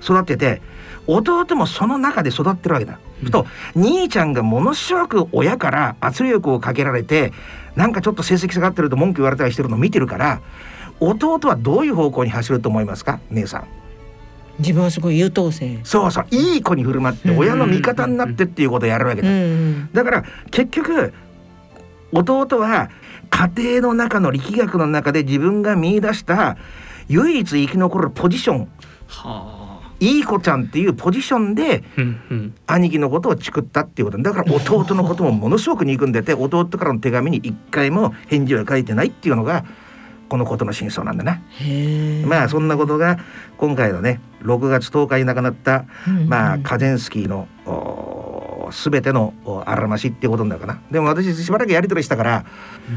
[0.03, 0.61] 育ってて
[1.07, 2.99] 弟もその中で育ってるわけだ。
[3.23, 3.31] うん。
[3.31, 7.33] と兄ちゃんがものすごく親から圧力をかけられて
[7.77, 10.41] なんかちょっと成績下がってると文句言われたりしてるのを見てるから
[11.01, 13.21] 弟はどういう方向に走ると思いますか？
[13.31, 13.65] 姉さん。
[14.59, 15.81] 自分はすごい優等生。
[15.83, 16.27] そうそう。
[16.31, 19.31] いい子に振る舞ってうん親の味方になってっていうことをやるわけうだ。
[19.31, 19.91] ん。
[19.93, 21.13] だから結局
[22.13, 22.91] 弟は
[23.31, 26.59] 家庭の中の力学の中で自分が見出した
[27.09, 28.59] 唯一生き残るポジション。
[28.61, 29.62] はあ
[30.03, 31.85] いい子ちゃんっていうポジションで
[32.67, 39.65] 兄貴のことをチクったっていうことだから弟のこともものすごく憎んでて弟からの手紙に一回も返事は書いてないっていうのが
[40.29, 41.41] このことの真相なんだな。
[42.27, 43.19] まあそんなことが
[43.59, 45.85] 今回のね6月10日に亡くなった、
[46.27, 47.47] まあカゼンスキーの
[48.73, 52.45] 全てのおあらましっていうことだからでも私しばらくやり取りしたから、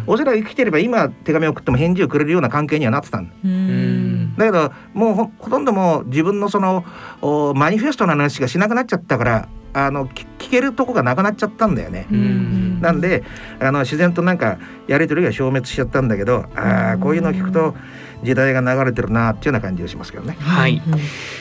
[0.08, 4.46] おそらく生きてれば今手紙を送っても返事をくれるような関係にはなってたんだ。
[4.46, 6.84] けどもうほほとんどもう自分のその
[7.22, 12.08] おマニフェストの話しかしなくなっちゃったからあのき聞けるとこがなくなっちゃったんだよね。
[12.12, 12.82] うん。
[12.82, 13.24] なんで
[13.60, 14.58] あの自然となんか
[14.88, 17.76] やり取りが消滅しちゃったんだけどあーこういうのを聞くと
[18.26, 20.36] 時代が流れてるなっていうような感じがしますけどね。
[20.40, 20.82] はい、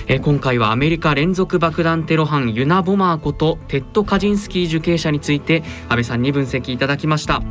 [0.06, 7.42] えー今回はアメリカ連続爆弾テロ犯ユナ・ボマーことテッド・カジンスキー受刑者について安倍さんに分析いただきました。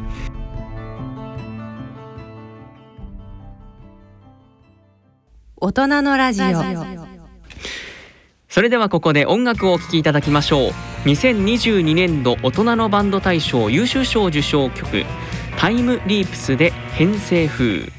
[5.58, 7.04] 大人のラジオ。
[8.50, 10.72] それではここで音楽をお聴きいただきましょう。
[11.06, 15.06] 2022年度大人のバンド大賞優秀賞受賞曲
[15.58, 17.91] タイムリープスで偏西風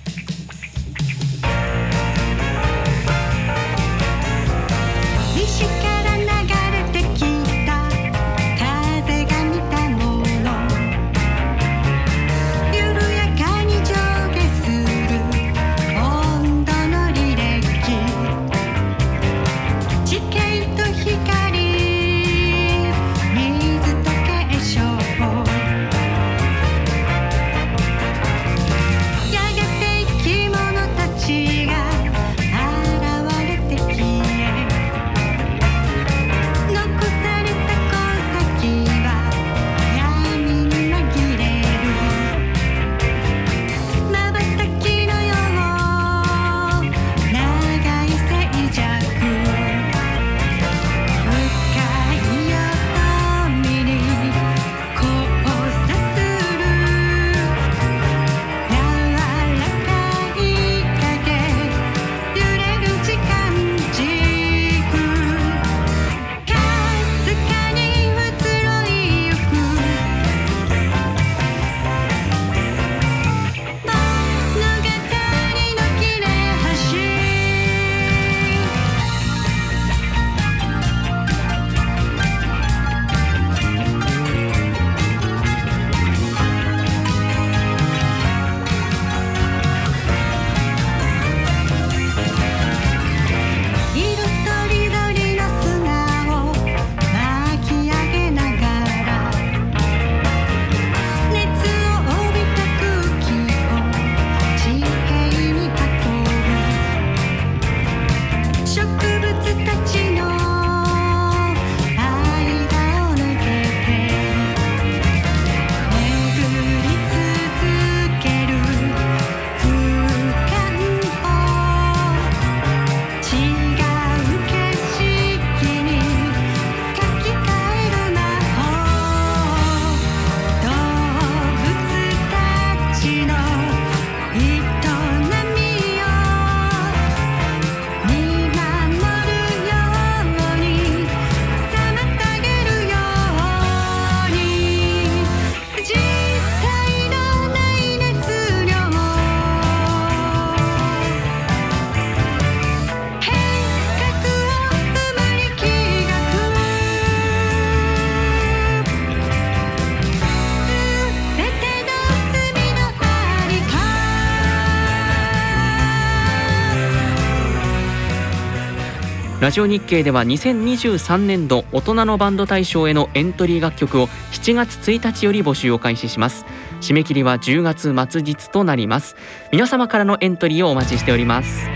[169.55, 176.45] ジオ日経では2023年度大人のバンド大賞へのエントリー楽曲を7月1日より募集を開始します。
[176.81, 179.15] 締め切りは10月末日となります。
[179.53, 181.69] 皆様からのエントリーをお待ちしております。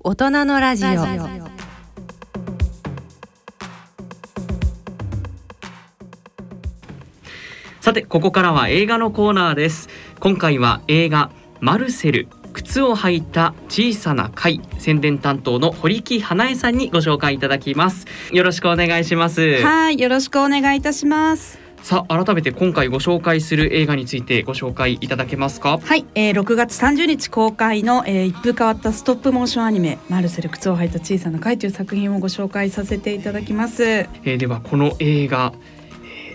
[0.00, 0.88] 大人のラジオ。
[7.82, 9.90] さてここからは映画のコーナーです。
[10.20, 21.58] 今回は映画マルセル靴を履いた小さな貝宣伝担当の堀木花江さんにご紹介いただきますよろしくお願いしますはい、よろしくお願いいたします。
[21.82, 25.78] さあ改めて今回ご紹介する映画についてご紹介いただけますか？
[25.84, 33.84] はい、えー、6月30日公開の、えー、一風変わったストップモーションアニメ「マルセル靴を履いた小さな貝」という作品をご紹介させていただきます。
[33.84, 35.73] えーではこの映画、えー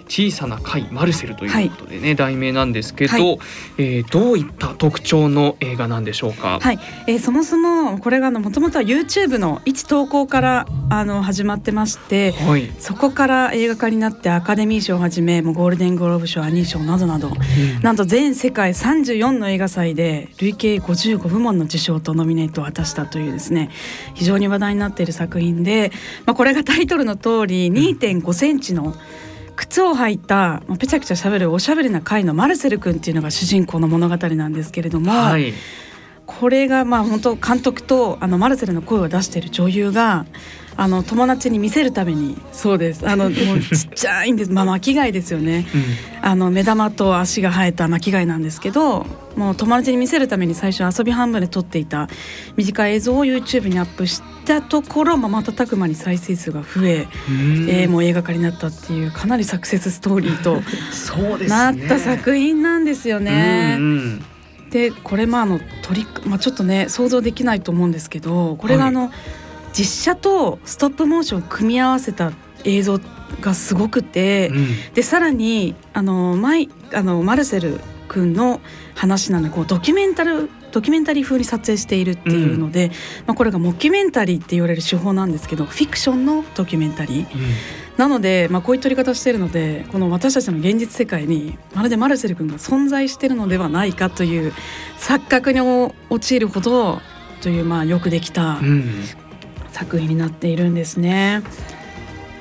[0.10, 3.40] 小さな貝マルセルということでね、題名なんですけど、はい
[3.78, 6.60] えーどういった特徴の映画なんでしょうか？
[6.60, 12.72] はい、えーそもそもこれがもともとは YouTube の一投稿からあの始まってましてはい。
[12.80, 17.32] そこから映画化になってアカデミー賞をはじめもうゴールデングローブ賞アニー賞などなど
[17.84, 23.70] なんと全世界34の映画祭で累計55部門の受賞とノミネートを果たしたというですね
[24.16, 25.92] 非常に話題になっている作品で、
[26.26, 28.96] まあ、これがタイトルの通り2.5センチの
[29.60, 35.54] 靴を履いたまあぺちゃくちゃ喋るおしゃべりな貝のマルセル君っていうのが主人公の物語なんですけれども、はい。
[36.26, 40.26] これがまあ本当監督とあのマルセルの声を出している女優が
[40.76, 42.38] あの友達に見せるために。
[42.52, 43.08] そうです。
[43.08, 44.52] あのもうちっちゃいんです。
[44.52, 45.66] まあ巻き貝ですよね。
[46.22, 49.06] あの目玉と足が生えた巻き貝なんですけど
[49.36, 52.10] もう友達に見せるために最初遊び半分で撮っていた
[52.58, 57.70] 短い映像を YouTube にアップしたところ、まあ、瞬く間に再生数が増え、うん。
[57.70, 61.58] えーもう映画化になったっていうかなりサクセスストーリーとそうですね。
[61.58, 63.78] なった作品なんですよね。
[63.80, 64.26] うんうん。
[64.70, 69.12] でこれまああのトリック、まあ、ちょっとね想像できないと思うんですけどこれがあの、
[69.74, 72.32] 実写とストップモーションを組み合わせた
[72.64, 73.00] 映像
[73.42, 74.94] がすごくて、うん。
[74.94, 78.60] でさらにあのマイあのマルセル君の
[78.96, 82.92] 話なのでこうドキュメンタルドキュメンタリー風に撮影しているっていうので、
[83.26, 87.28] まあ、これがモキュメンタリーって言われる手法なんですけどフィクションのドキュメンタリー。
[87.98, 94.54] なので、まあ、こういう撮り方をしているのでこの私たちの現実世界にまるでマルセル君が存在しているのではないかという
[94.98, 95.60] 錯覚に
[96.10, 97.02] 陥るほど
[97.42, 98.86] というまあよくできたうんうん
[99.80, 101.42] 作品になっているんですね。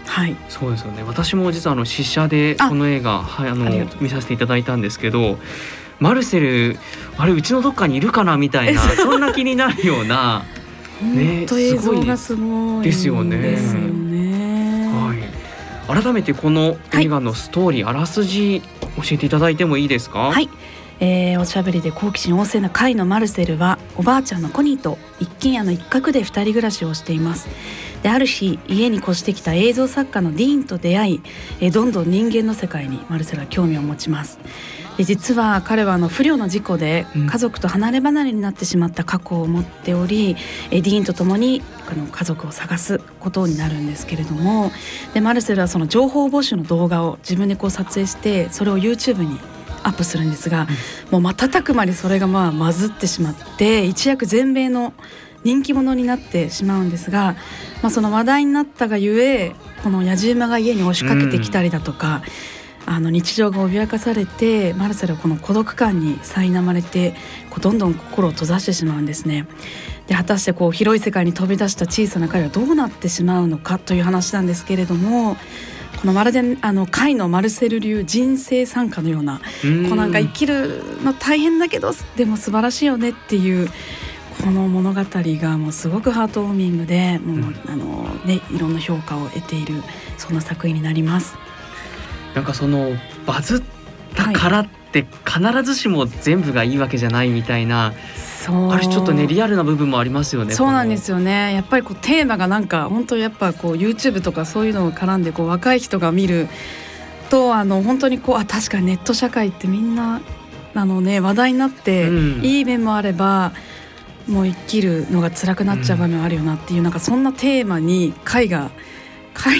[0.06, 1.04] はい、そうですよね。
[1.04, 2.68] 私も実はあの試写であ。
[2.68, 3.70] この映画はいあの
[4.00, 5.38] 見させていただいたんですけど
[6.00, 6.78] マルセル
[7.16, 10.44] あれうちのどっかにいるかなみたいな そんな気になるような、
[11.02, 13.38] ね映像がすごいですよね。
[13.38, 14.88] ですよね。
[14.92, 15.14] は
[15.94, 18.62] い、改めてこの映画のストーリー、あらすじ
[18.96, 20.30] 教えていただいてもいいですか？
[20.30, 20.48] はい、
[21.00, 27.48] えーおしゃべりで好奇心旺盛な貝のマルセルはおばあちゃんのコニーと一軒家の一角で二人暮らしをしています。
[28.02, 31.20] である日家に越してきた映像作家のディーンと出会い、
[31.60, 34.38] えーどんどん人間の世界にマルセルは興味を持ちます。
[34.96, 37.26] で実は彼はあの不慮の事故でうん。
[37.28, 40.36] 家族と離れ離れになってしまった過去を持っており、
[40.70, 44.72] えーディーンと共にあの家族を探すことになるんですけれども
[45.14, 49.38] でマルセルはその情報募集の動画を自分でこう撮影してそれを YouTube に
[49.82, 50.66] アップするんですが、
[51.10, 54.92] もう瞬く間にそれがまあまずってしまって一躍全米の
[55.44, 57.36] 人気者になってしまうんですが、
[57.82, 62.22] まあ、その話題になったがゆえこの野じ馬が家に押しかけてきたりだとか、
[62.86, 67.14] あの日常が脅かされてマルセルはこの孤独感に苛まれて
[67.50, 69.46] こうどんどん心を閉ざしてしまうんですね。
[70.06, 75.36] で果たしてこう広い世界に飛び出した小さな彼はどうなってしまうのかという話なんですけれども
[76.00, 79.88] このまるであの貝のマルセル流人生参加のようなうん。
[79.88, 83.68] こうなんか生きるの大変だけどでも素晴らしいよねっていう
[84.44, 87.54] この物語がもうすごくハートウォーミングでもう、うん。
[87.68, 89.82] あのねいろんな評価を得ている
[90.16, 91.36] そんな作品になります。
[92.34, 92.92] なんかその
[93.26, 93.62] バズっ
[94.14, 101.54] たからって必ずしも全部がいいわけじゃないみたいな、そうあれちょっとねリアルな部分もありますよねそうなんですよね。
[101.54, 106.48] やっぱりこうテーマがなんか本当やっぱこう YouTube とかそういうのを絡んでこう若い人が見る
[107.30, 110.20] とあの本当にこうあ確かにネット社会ってみんな
[110.74, 112.44] あのね話題になって、うん。
[112.44, 113.52] いい面もあれば
[114.28, 118.70] もう生きるのが辛くなっちゃう場面もあるよなっていう、なんかそんなテーマに絵が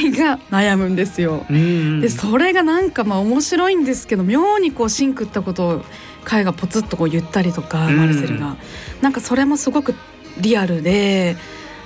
[0.05, 1.47] 絵が悩むんですよ。
[1.49, 2.01] うんうん。
[2.01, 5.85] でそれがなんかまあ面白いんですけど妙にこうシンクったことを
[6.25, 7.97] カイがポツッとこう言ったりとか、うん。
[7.97, 8.57] マルセルが。
[9.01, 9.95] なんかそれもすごく
[10.39, 11.37] リアルで、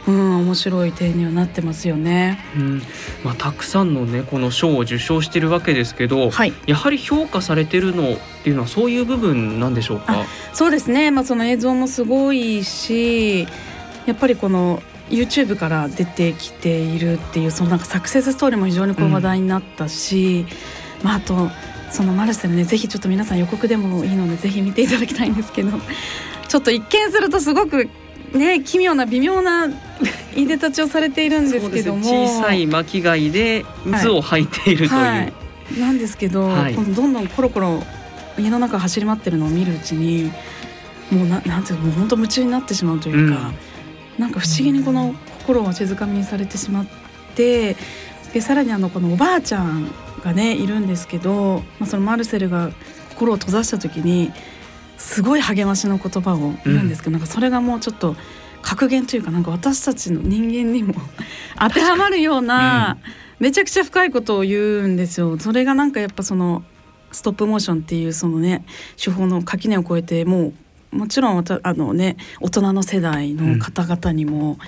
[0.07, 2.45] うん、面白い点にはなってますよね。
[2.57, 2.83] うん。
[3.23, 6.53] まあ、たくさんのねこの賞を受賞してるわけですけど、はい。
[6.67, 10.25] やはり評価されてるのっていうのはそういう部分なんでしょうか？
[10.53, 13.47] そうですね、まあ、その映像もすごいし
[14.07, 19.13] やっぱりこの YouTube から出てきているっていうそのなんかサクセスストーリーも非常にこううん。
[19.13, 20.47] 話題になったし、
[21.05, 21.49] まあ、あと
[21.93, 25.71] そのマルセルねぜひちょっと皆さん予告でもいいのでぜひ見ていただきたいんですけど
[26.49, 27.89] ちょっと一見するとすごく
[28.33, 29.69] ね奇妙な微妙な
[30.35, 32.01] いでたちをされているんですけども。
[32.01, 33.65] ね小さい巻き貝で
[34.01, 35.33] 図を履いているという、はい、
[35.79, 36.75] なんですけど、はい。
[36.75, 37.83] どんどんコロコロ
[38.39, 40.33] 家の中走り回ってるのを見るうちに
[41.11, 43.53] もうななんていうのもう本当夢中になってしまうというか、
[44.19, 46.87] なんか不思議にこの心をわしづかみにされてしまっ
[47.35, 47.77] て
[48.33, 49.91] でさらにあのこのおばあちゃん
[50.23, 52.71] がねいるんですけど、まあ、そのマルセルが
[53.11, 54.33] 心を閉ざした時に
[54.97, 58.17] すごい励ましの言葉を言うんですけど、なんかそれがもうちょっと
[58.63, 60.95] 格言というかなんか私たちの人間にも
[61.59, 62.99] 当てはまるような
[63.41, 65.39] めちゃくちゃ深いことを言うんですよ。
[65.39, 66.63] それがなんかやっぱその
[67.11, 68.65] ストップモーションっていうそのね
[69.03, 70.53] 手法の垣根を越えても
[70.93, 74.59] うもちろんあのね大人の世代の方々にも、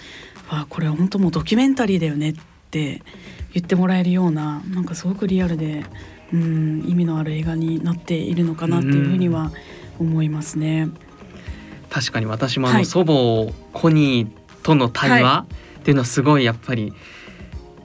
[0.49, 2.35] あこれは本当もうドキュメンタリーだよねっ
[2.75, 3.03] て
[3.53, 5.85] 言ってもらえるようななんかすごくリアルで、
[6.33, 9.53] うん、意味のある映画になっているのかなっていうふうには
[10.01, 10.89] 思いますね。
[11.89, 12.87] 確かに私もあのはい。
[12.87, 14.31] 祖母コニー
[14.65, 15.47] との対話
[15.79, 16.93] っていうのはすごいやっぱり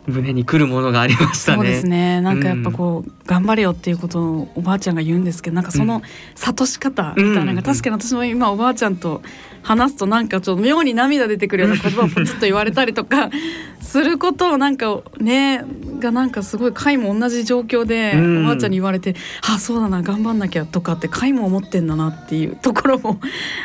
[0.08, 1.58] 胸にくるものがありましたね。
[1.58, 2.20] そうですね。
[2.22, 6.02] なんかやっぱこう、頑張れよっていうことをおばあちゃんが言うんですけどなんかその
[6.36, 7.62] 諭し方みたいなのが、うん。
[7.62, 9.22] 確かに私も今おばあちゃんと
[9.62, 13.30] 話すとなんかちょっと妙に涙出てくるような言葉をポツッと言われたりとか
[13.82, 15.64] することをなんかね
[16.00, 18.40] がなんかすごい回も同じ状況でうん。
[18.40, 19.16] おばあちゃんに言われて
[19.48, 23.20] 「あそうだな頑張んなきゃ」とかって回も思ってんだなっていうところも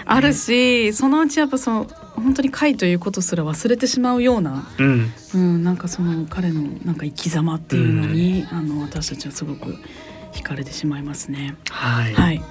[0.04, 9.76] あるし、そのうちやっぱその本当に回ということすら忘れてしまうようなうん、うん、なんかその彼のなんか生き様っていうのに、あの私たちはすごく
[10.32, 11.56] 惹かれてしまいますね。
[11.70, 12.14] はい。
[12.14, 12.42] はい、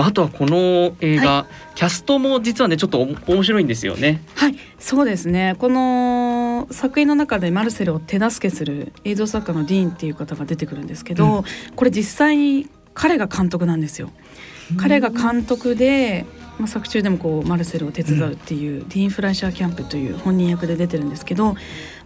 [0.00, 4.22] まああとはこの映画、キャストも実はねちょっとお面白いんですよね。
[4.34, 5.56] はい、そうですね。
[5.58, 11.44] この作品の中でマルセルを手助けする映像作家のディーンっていう方が出てくるんですけど、
[11.76, 14.10] これ実際に彼が監督なんですよ。
[14.78, 16.24] 彼が監督で、
[16.58, 21.56] まあ、作中でもこうマルセルを手伝うっていう、ディーン・フライシャー・キャンプという本人役で出てるんですけど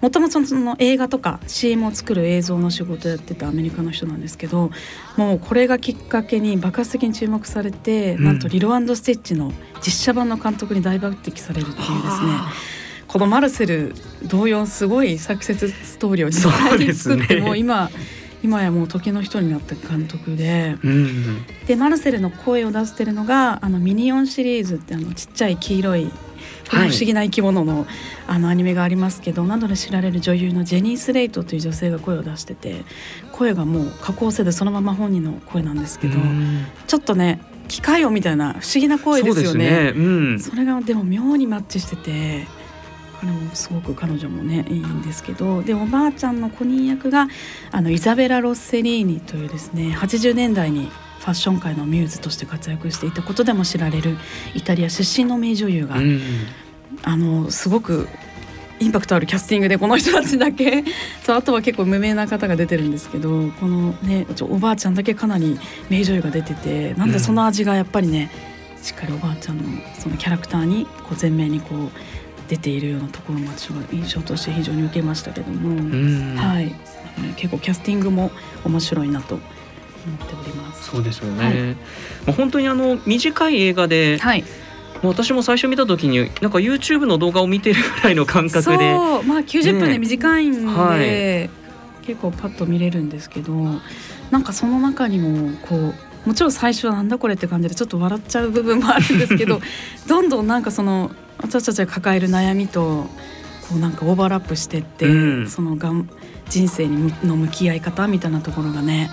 [0.04, 4.70] もともとその映画とか CM を作る映像の仕事をやってたアメリカの人なんですけど
[5.16, 8.24] もうこれがきっかけに爆発的に注目されて、うん。
[8.24, 12.32] なんと「リロスティッチ」の実写版の監督に大抜擢されるっていうですね。
[13.08, 13.94] このマルセル
[14.24, 17.88] 同様すごいサクセスストーリーを実際に作って、もう今
[18.42, 20.76] 今やもう時の人になった監督で。
[20.84, 26.10] うん、でマルセルの声を出してるのがあのミニオンシリーズってあのちっちゃい黄色い
[26.68, 27.86] 不はい思議な生き物の,、
[28.26, 32.84] あのアニメがありますけどなどで知られる女優のジェニー・スレイトという女性が声を出してて
[33.32, 39.92] 声がもう加工せずそのまま本人の声なんですけど、うんちょっとね機械音みたいな不思議な声ですよね。
[39.92, 40.04] そね。
[40.04, 40.40] うん。
[40.40, 42.46] それがでも妙にマッチしてて
[43.20, 47.28] 彼もすごく彼女もねいいんですけどでおばあちゃんのコニー役が
[47.70, 50.90] あのイザベラ・ロッセリーニというですね80年代に
[51.24, 54.18] ファッション界のミューズとして活躍していたことでも知られる
[54.54, 56.20] イタリア出身の名女優が、うん
[57.02, 58.08] あのすごく
[58.80, 60.84] インパクトあるキャスティングでこの人たちだけ。
[61.22, 65.58] そうあとは結構無名な方が出てるんですけどこのねおばあちゃんだけかなり
[65.90, 68.30] 名女優が出ててなんでその味がやっぱりね、
[68.82, 69.64] しっかりおばあちゃんの
[69.98, 71.90] そのキャラクターにこう前面にこう
[72.48, 76.36] 出ているようなところも私は印象として非常に受けましたけども、うん。
[76.36, 76.74] はい、ね
[77.36, 78.30] 結構キャスティングも
[78.64, 79.38] 面白いなと
[80.06, 80.90] 思っております。
[80.90, 81.44] そうですよね。
[81.44, 81.54] はい。
[81.54, 81.76] ま
[82.28, 84.42] あ本当にあの短い映画で、はい、
[85.02, 89.22] もう私も最初見た時になんか YouTube の動画を見てるぐらいの感覚で、そう。
[89.22, 91.64] まあ90分で短いんで、ねはい。
[92.04, 93.52] 結構パッと見れるんですけど
[94.30, 99.60] なんかその中にもこうもちろん最初はなんだこれって感じでちょっと笑っちゃう部分もあるんですけど
[100.06, 103.08] どんどんなんかその私たちが抱える悩みと
[103.68, 105.48] こうなんかオーバーラップしてって、うん。
[105.48, 106.08] そのがん
[106.48, 109.10] 人生にむの向き合い方みたいなところがね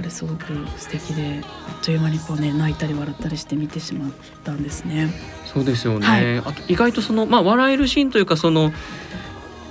[0.00, 0.46] やっぱりすごく
[0.78, 4.12] 素敵であっという間にこうね泣いたり笑ったりして見てしまっ
[4.44, 5.10] たんですね。
[5.44, 6.06] そうですよね。
[6.06, 8.72] はいあと意外とそのまあ笑えるシーンというかその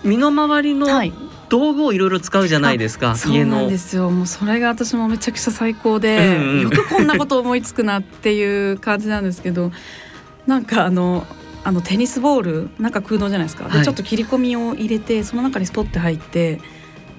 [0.03, 1.13] 身の回りのはい
[1.49, 3.77] 道具をいろいろ使うじゃないですか、そうなんで。
[3.79, 9.71] すよもうそれが私もめちゃくちゃ最高で、うんうんよくこんなこと思いつくなっていう感じなんですけど
[10.45, 11.25] なんかあの
[11.63, 16.61] あのテニスボールなんか空洞じゃないですか、はいでちょっと切り込みを入れてその中にスポッて入って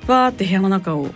[0.07, 1.09] バーって部屋の中を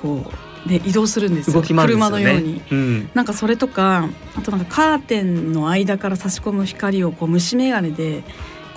[0.00, 1.66] こう、ね、移動するんですよね。
[1.66, 2.62] 車のように。
[2.70, 3.10] うん。
[3.14, 8.28] なんかそれとかあとなんかカーテンの間から差し込む光をこう虫眼鏡でこ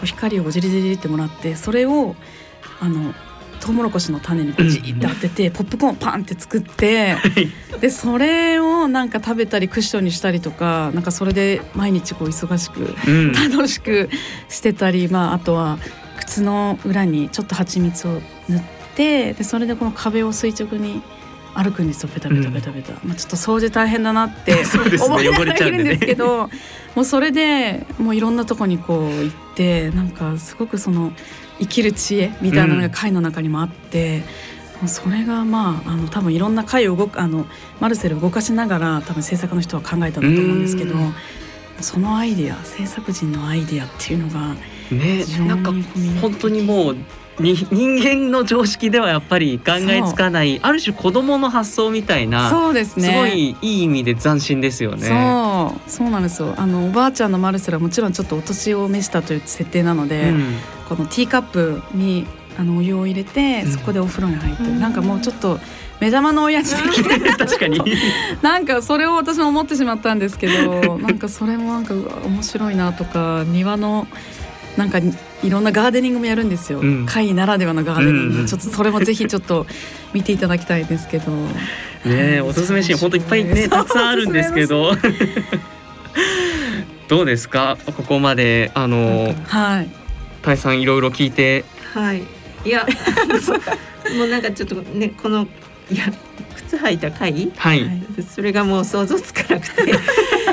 [0.03, 2.15] う光をこうジリジリジリってもらってそれを
[2.79, 3.13] あの
[3.59, 7.17] トウモロコシの種にこうジーって当てて、ポップコーンパンって作って
[7.81, 13.31] でそれをなんか食べたりクッションにしたりとかなんかそれで毎日こう忙しくうん。
[13.33, 14.09] 楽しく
[14.47, 15.77] してたり、まあ、あとは
[16.19, 18.61] 靴の裏にちょっと蜂蜜を塗っ
[18.95, 21.01] てでそれでこの壁を垂直に
[21.63, 24.63] 歩くんですよペタペタペタペタ、まあ、ちょっと掃除大変だなって
[25.01, 26.49] 思いながらいるんですけど
[26.95, 31.13] もうそれでもういろんなとこにこう行ってなんかすごくその
[31.59, 34.23] 生きる知恵みたいなのが回の中にもあって。
[34.79, 37.45] もうそれがまああの多分いろんな回を動くあの
[37.81, 41.13] マルセルを動かしながら多分制作の人は考えたんだと思うんですけどうん。
[41.81, 44.55] そのアイデア制作陣のアイデアっていうのが
[44.91, 45.71] ねなんか
[46.21, 46.97] 本当にもう
[47.41, 53.07] に人間の常識ではやっぱり考えつかないある種子供の発想みたいなそうですね。
[53.07, 55.07] すごいいい意味で斬新ですよね。
[55.07, 56.53] そうそうなんですよ。
[56.57, 60.55] あのおばあちゃんのマルセルはもちろんちょっとお年を召したという設定なので、うん。
[60.87, 62.25] このティーカップに
[62.57, 63.71] あのお湯を入れてうん。
[63.71, 64.79] そこでお風呂に入ってる、うん。
[64.79, 65.59] なんかもうちょっと
[66.01, 67.79] 目玉の親父的な 確かに。
[68.41, 71.93] なんかそれを私も思ってしまったんですけど なんかそれもなんか
[72.25, 74.07] 面白いなとか庭の
[74.77, 74.99] なんか
[75.43, 77.05] いろんなガーデニングもやるんですよ、うん。
[77.05, 78.47] 貝ならではのガーデニング、うんうん。
[78.47, 79.65] ちょっとそれもぜひちょっと
[80.13, 81.31] 見ていただきたいですけど。
[81.31, 84.93] ねえおすすめシーン本当いっぱいねたくさんあるんですけど。
[87.07, 87.77] どうですか？
[87.97, 89.89] ここまであのはい。
[90.41, 91.65] 大さんいろいろ聞いて。
[91.93, 92.23] はい。
[92.65, 92.85] いや、
[94.17, 95.47] もうなんかちょっとね、この、
[95.91, 96.05] いや、
[96.69, 97.51] 靴履いた回？
[97.55, 99.93] はい、はいそれがもう想像つかなくて。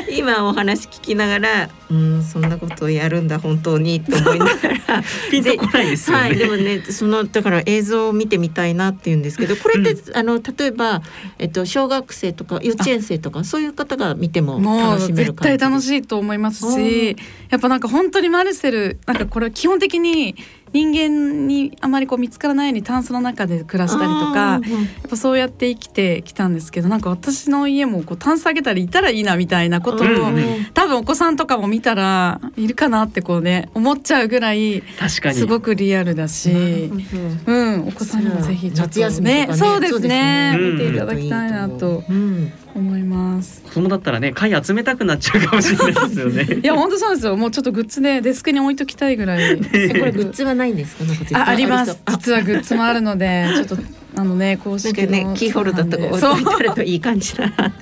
[0.08, 5.02] 今お話聞きながら、うん、そんなことをやるんだ本当にと思いながら。
[5.30, 11.02] ピンとこないですよね、はい、でもね、そのだから映像を見てみたいなっていうんですけど、これって、あの例えば、
[11.38, 15.82] えっと小学生とか幼稚園生とかそういう方が見ても楽しめる絶対楽い。
[15.82, 17.16] しいと思いますうんし
[17.50, 20.36] やっぱなんか本当にマルセルなんかこれ基本的に
[20.72, 30.36] 人間にあまりこう見つからないようにタンスの中で暮らしたりとかうんやっぱそうやって生きてきたんですけどなんか私の家もこうタンス上げたりいたらいいなみたいなことを、うん
[30.74, 35.34] 多分お子さんとかも見たらいるかなってこうね思っちゃうぐらい確かに。
[35.36, 36.50] すごくリアルだし。
[36.50, 40.58] うん、お子さんにもぜひちょっと夏休みとかねそうですねね。
[40.58, 42.04] 見ていただきたいなと。
[42.08, 43.62] うん、思います。
[43.62, 47.37] 子供だったらね貝集めたくなっちゃうかもしれないですよね いや本当そうですよ。
[47.37, 49.59] もうちょっとグッズでデスクに置いときたいぐらい。
[49.74, 51.41] えこれグッズはないんですか？
[51.41, 53.77] ああります実はグッズもあるので、ちょっと
[54.18, 57.72] あのね公式のかねキーホルダーとか置いそうといたらといい感じだな。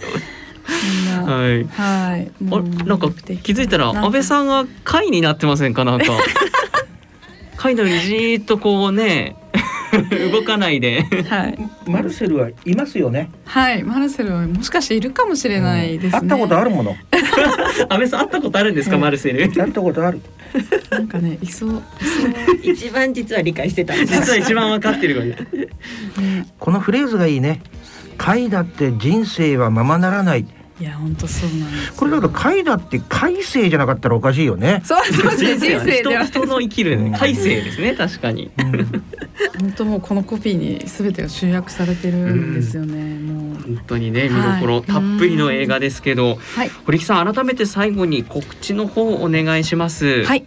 [1.25, 2.31] はいはい。
[2.51, 3.09] あなんか
[3.43, 5.85] 気づいたら安倍さんが貝になってませんか？
[5.85, 6.07] なんか
[7.57, 9.37] 貝のようにじーっとこうね
[10.33, 11.05] 動かないでん。
[11.25, 13.31] はいマルセルはいますよね。
[13.45, 16.21] はいマルセルはもしかしているかもしれないですね。
[16.21, 16.97] 会ったことあるもの。
[17.89, 19.49] 安倍さん会ったことあるんですか、うんマルセル？
[19.49, 20.21] 会ったことある。
[20.91, 21.83] なんかねいそう
[22.63, 24.15] いそ一番実は理解してたんです。
[24.21, 26.47] 実は一番わかってるからうね。
[26.59, 27.61] このフレーズがいいね。
[28.17, 30.47] 貝だって人生はままならない。
[30.81, 31.93] いや本当そうなんです。
[31.95, 34.83] これだと貝だって海生じゃなかったらおかしいよね。
[34.85, 36.25] そうそうですね人生では。
[36.25, 37.16] 人人の生きるね。
[37.16, 38.51] 海生ですね確かに。
[38.59, 39.05] うん。
[39.61, 43.18] 本当もうこのコピーに全てが集約されてるんですよね。
[43.20, 43.62] もう。
[43.62, 46.68] 本当にね見どころたっぷりの映画ですけど、はい。
[46.87, 50.25] 堀木さん改めて最後に告知の方お願いします。
[50.25, 50.45] はい、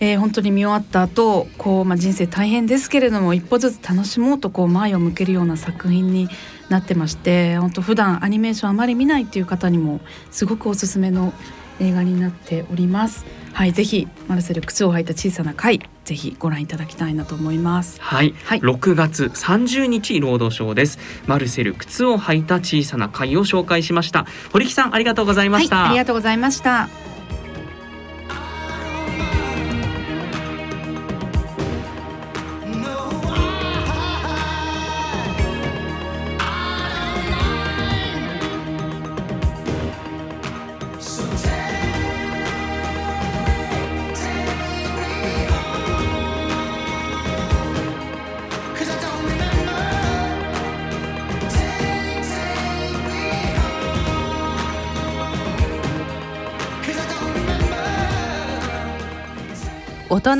[0.00, 6.28] えー本当に見終わった後こう、まあ、人生大変ですけれども一歩ずつ楽しもうとこう前を向けるような作品に
[6.70, 10.00] なってまして本当普段アニメーションあまり見ないっていう方にも
[10.30, 11.32] すごくおすすめの
[11.80, 13.24] 映画になっております。
[13.52, 18.00] はい、ぜひマルセル靴を履いた小さな貝ぜひご覧いただきたいなと思います。
[18.00, 27.09] はい、はい6月30日労働省ですマルセル靴を履いた小さな貝を紹介しました堀木さんありがとうございました、はい、ありがとうございました。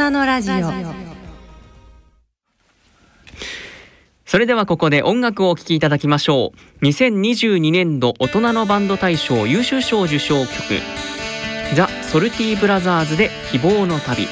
[0.00, 0.54] 人のラジオ。
[4.24, 6.84] それではここで音楽をお聴きいただきましょう。
[6.86, 10.80] 2022年度大人のバンド大賞優秀賞受賞曲。
[11.74, 14.26] ザ・ソルティブラザーズで希望の旅。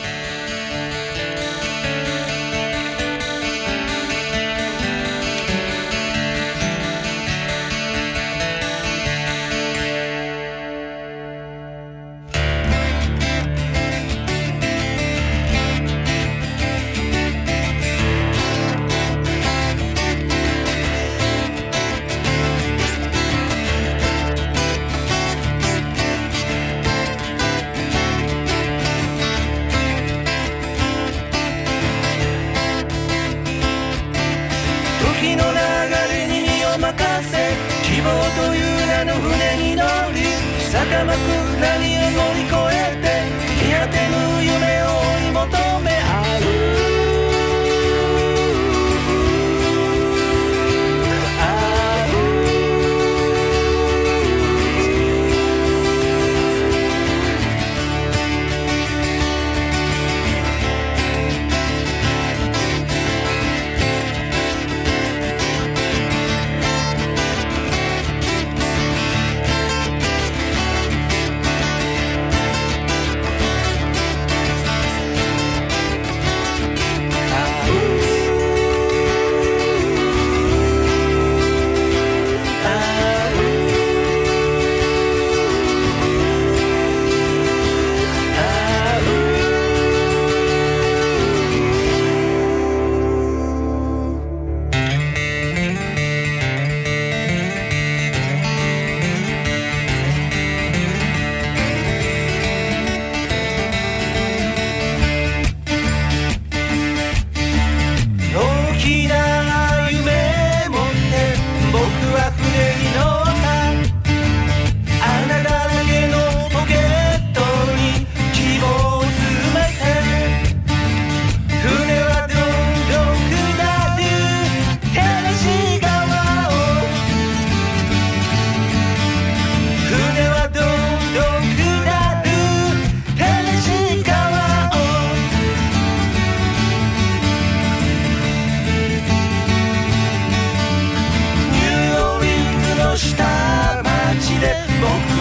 [41.61, 44.98] 何を乗り越えて見果てぬ夢を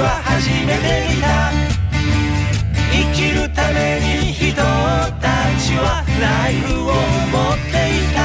[0.01, 1.51] は初めて見た。
[2.91, 4.63] 生きるために人た
[5.59, 8.17] ちはナイフを持っていた。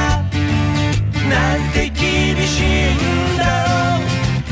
[1.29, 2.01] なんて厳
[2.45, 4.05] しいんだろう。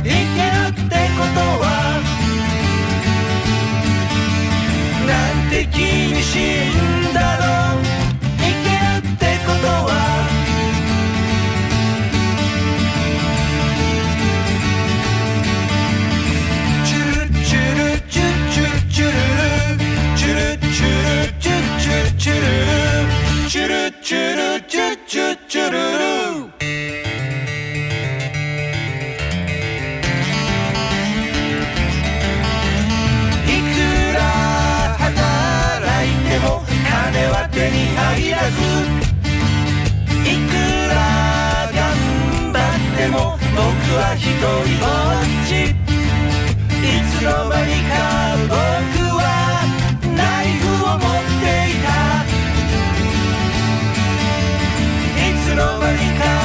[0.03, 1.65] 生きるってことは。
[5.07, 5.09] な
[5.47, 5.79] んて厳
[6.21, 6.90] しいんだろう。
[23.51, 25.81] チュルチュルチュチュチュルル
[33.45, 33.75] いく
[34.15, 34.21] ら
[34.97, 38.55] 働いても金は手に入らず
[40.23, 40.55] いく
[40.87, 40.95] ら
[41.75, 41.83] 頑
[42.53, 43.59] 張っても僕
[43.99, 44.87] は一人ぼ
[45.19, 45.90] っち
[55.89, 56.40] い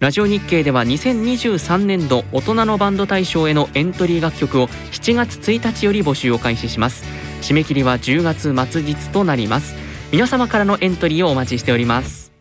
[0.00, 7.04] ラジオ日経では2023年度大人のバンド大賞へのエントリー楽曲を7月1日より募集を開始します。
[7.40, 9.74] 締め切りは10月末日となります。
[10.12, 12.32] 皆様からのエントリーをお待ちしております。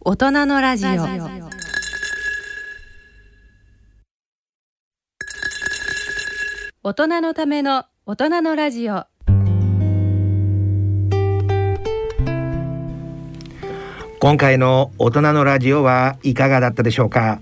[0.00, 0.90] 大人のラジオ。
[6.84, 9.04] 大人のための大人のラジオ。
[14.20, 17.40] 今回の大人のラジオはいかがだったでしょうか？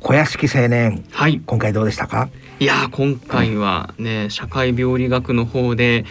[0.00, 1.40] 小屋敷青年はい。
[1.46, 2.28] 今回どうでしたか？
[2.58, 6.04] いやー今回はね社会病理学の方で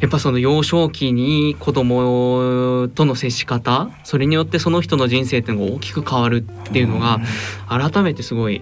[0.00, 7.18] やっぱその幼少期に子供との接し方それによってその人の人生っていうのが大きく変わるっていうのが
[7.66, 8.60] 改めてすごい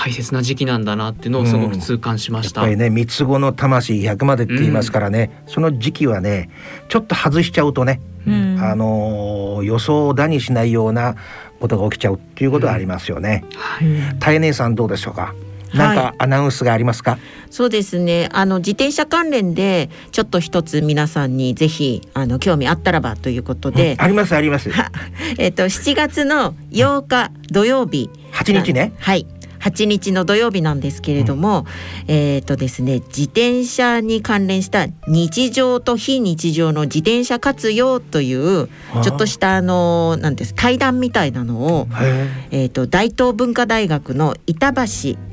[0.00, 2.60] 大切な時期なんだなっていうのをすごく痛感しました。
[2.60, 6.50] やっぱりね三つ子の魂100までって言いますからね、その時期はね
[6.88, 11.16] ちょっと外しちゃうとね、うんあのー予想をだにしないような
[11.58, 13.44] ことが起きちゃうっていうことはありますよね。
[13.56, 13.88] はい
[14.20, 15.34] 大姉さんどうでしょうか？
[15.74, 17.18] なんかアナウンスがありますか？
[17.50, 18.28] そうですね。
[18.32, 24.70] あの自転車関連でちょっと一つ皆さんにぜひあの興味あったらばということで、ありますあります。
[24.70, 24.92] は
[25.38, 28.92] えっと7月の8日土曜日、8日ね。
[29.00, 29.26] はい。
[29.60, 31.66] 8日の土曜日なんですけれども、
[32.06, 38.68] えっ、とですね自転車に関連した日常と非日常の自転車活用という
[39.02, 44.82] ちょっとしたあのなんです対談みたいなのを、へえっ、と大東文化大学の板橋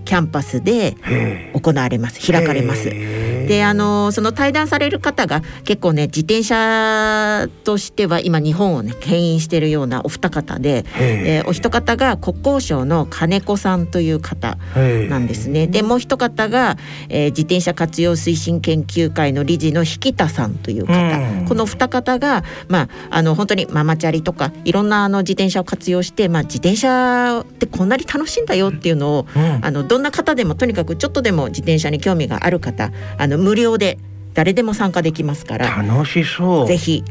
[0.06, 0.96] キャンパスで
[1.54, 2.32] 行われます。
[2.32, 2.90] 開かれます。
[3.46, 11.44] えであのその対談される方が結構ね自転車としては今日本をね牽引しているようなお二方で、え。
[11.44, 15.68] ーお一方が国交省の金子さんという方なんですね。
[15.68, 16.78] でもう一方が、
[17.10, 21.46] えー自転車活用推進研究会の理事の引田さんという方、うん。
[21.46, 29.66] この二方がまああの本当にママチャリとかいろんなあの自転車を活用して、まあ、自転車ってこんなに楽しいんだよっていうのを、うん。
[29.66, 33.98] あのどんな方でもとにかくちょっとでも自転車に興味がある方あの無料で
[34.34, 37.04] 誰でも参加できますから楽しそうぜひ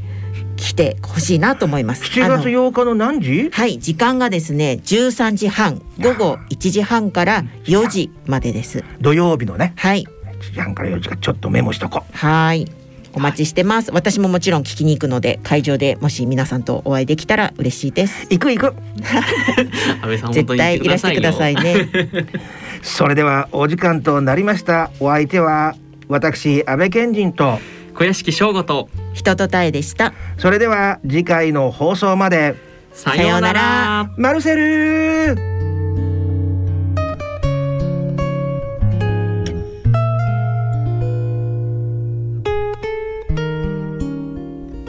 [0.57, 2.05] 来てほしいなと思います。
[2.05, 3.51] 7あの月8日の何時？
[3.51, 8.85] はい時間がですね13時半午後1時半から4時までです。
[9.01, 10.07] 土曜日のねはい
[10.41, 12.71] 1時半から4時かちょっとメモしとこはい
[13.13, 13.91] お待ちしてます。
[13.93, 18.27] 私ももちろん聞きに行くので会場でもし皆さんとお会いできたら嬉しいです。
[18.31, 18.67] 行く行く
[20.03, 21.89] 安倍さん本当絶に対いらしてくださいね。
[22.83, 25.75] それではお時間となりましたお相手は
[26.09, 27.59] 私安倍賢人と。
[27.95, 28.89] 小屋敷翔吾と。
[29.13, 30.13] 人とたえでした。
[30.39, 32.57] それでは次回の放送まで。
[32.93, 34.11] さようなら。
[34.17, 35.37] マルセル。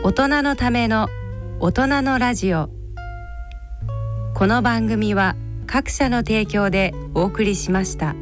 [0.04, 1.08] 大人のための
[1.60, 2.70] 大人のラジオ。
[4.34, 5.36] この番組は
[5.68, 8.16] 各社の提供でお送りしました。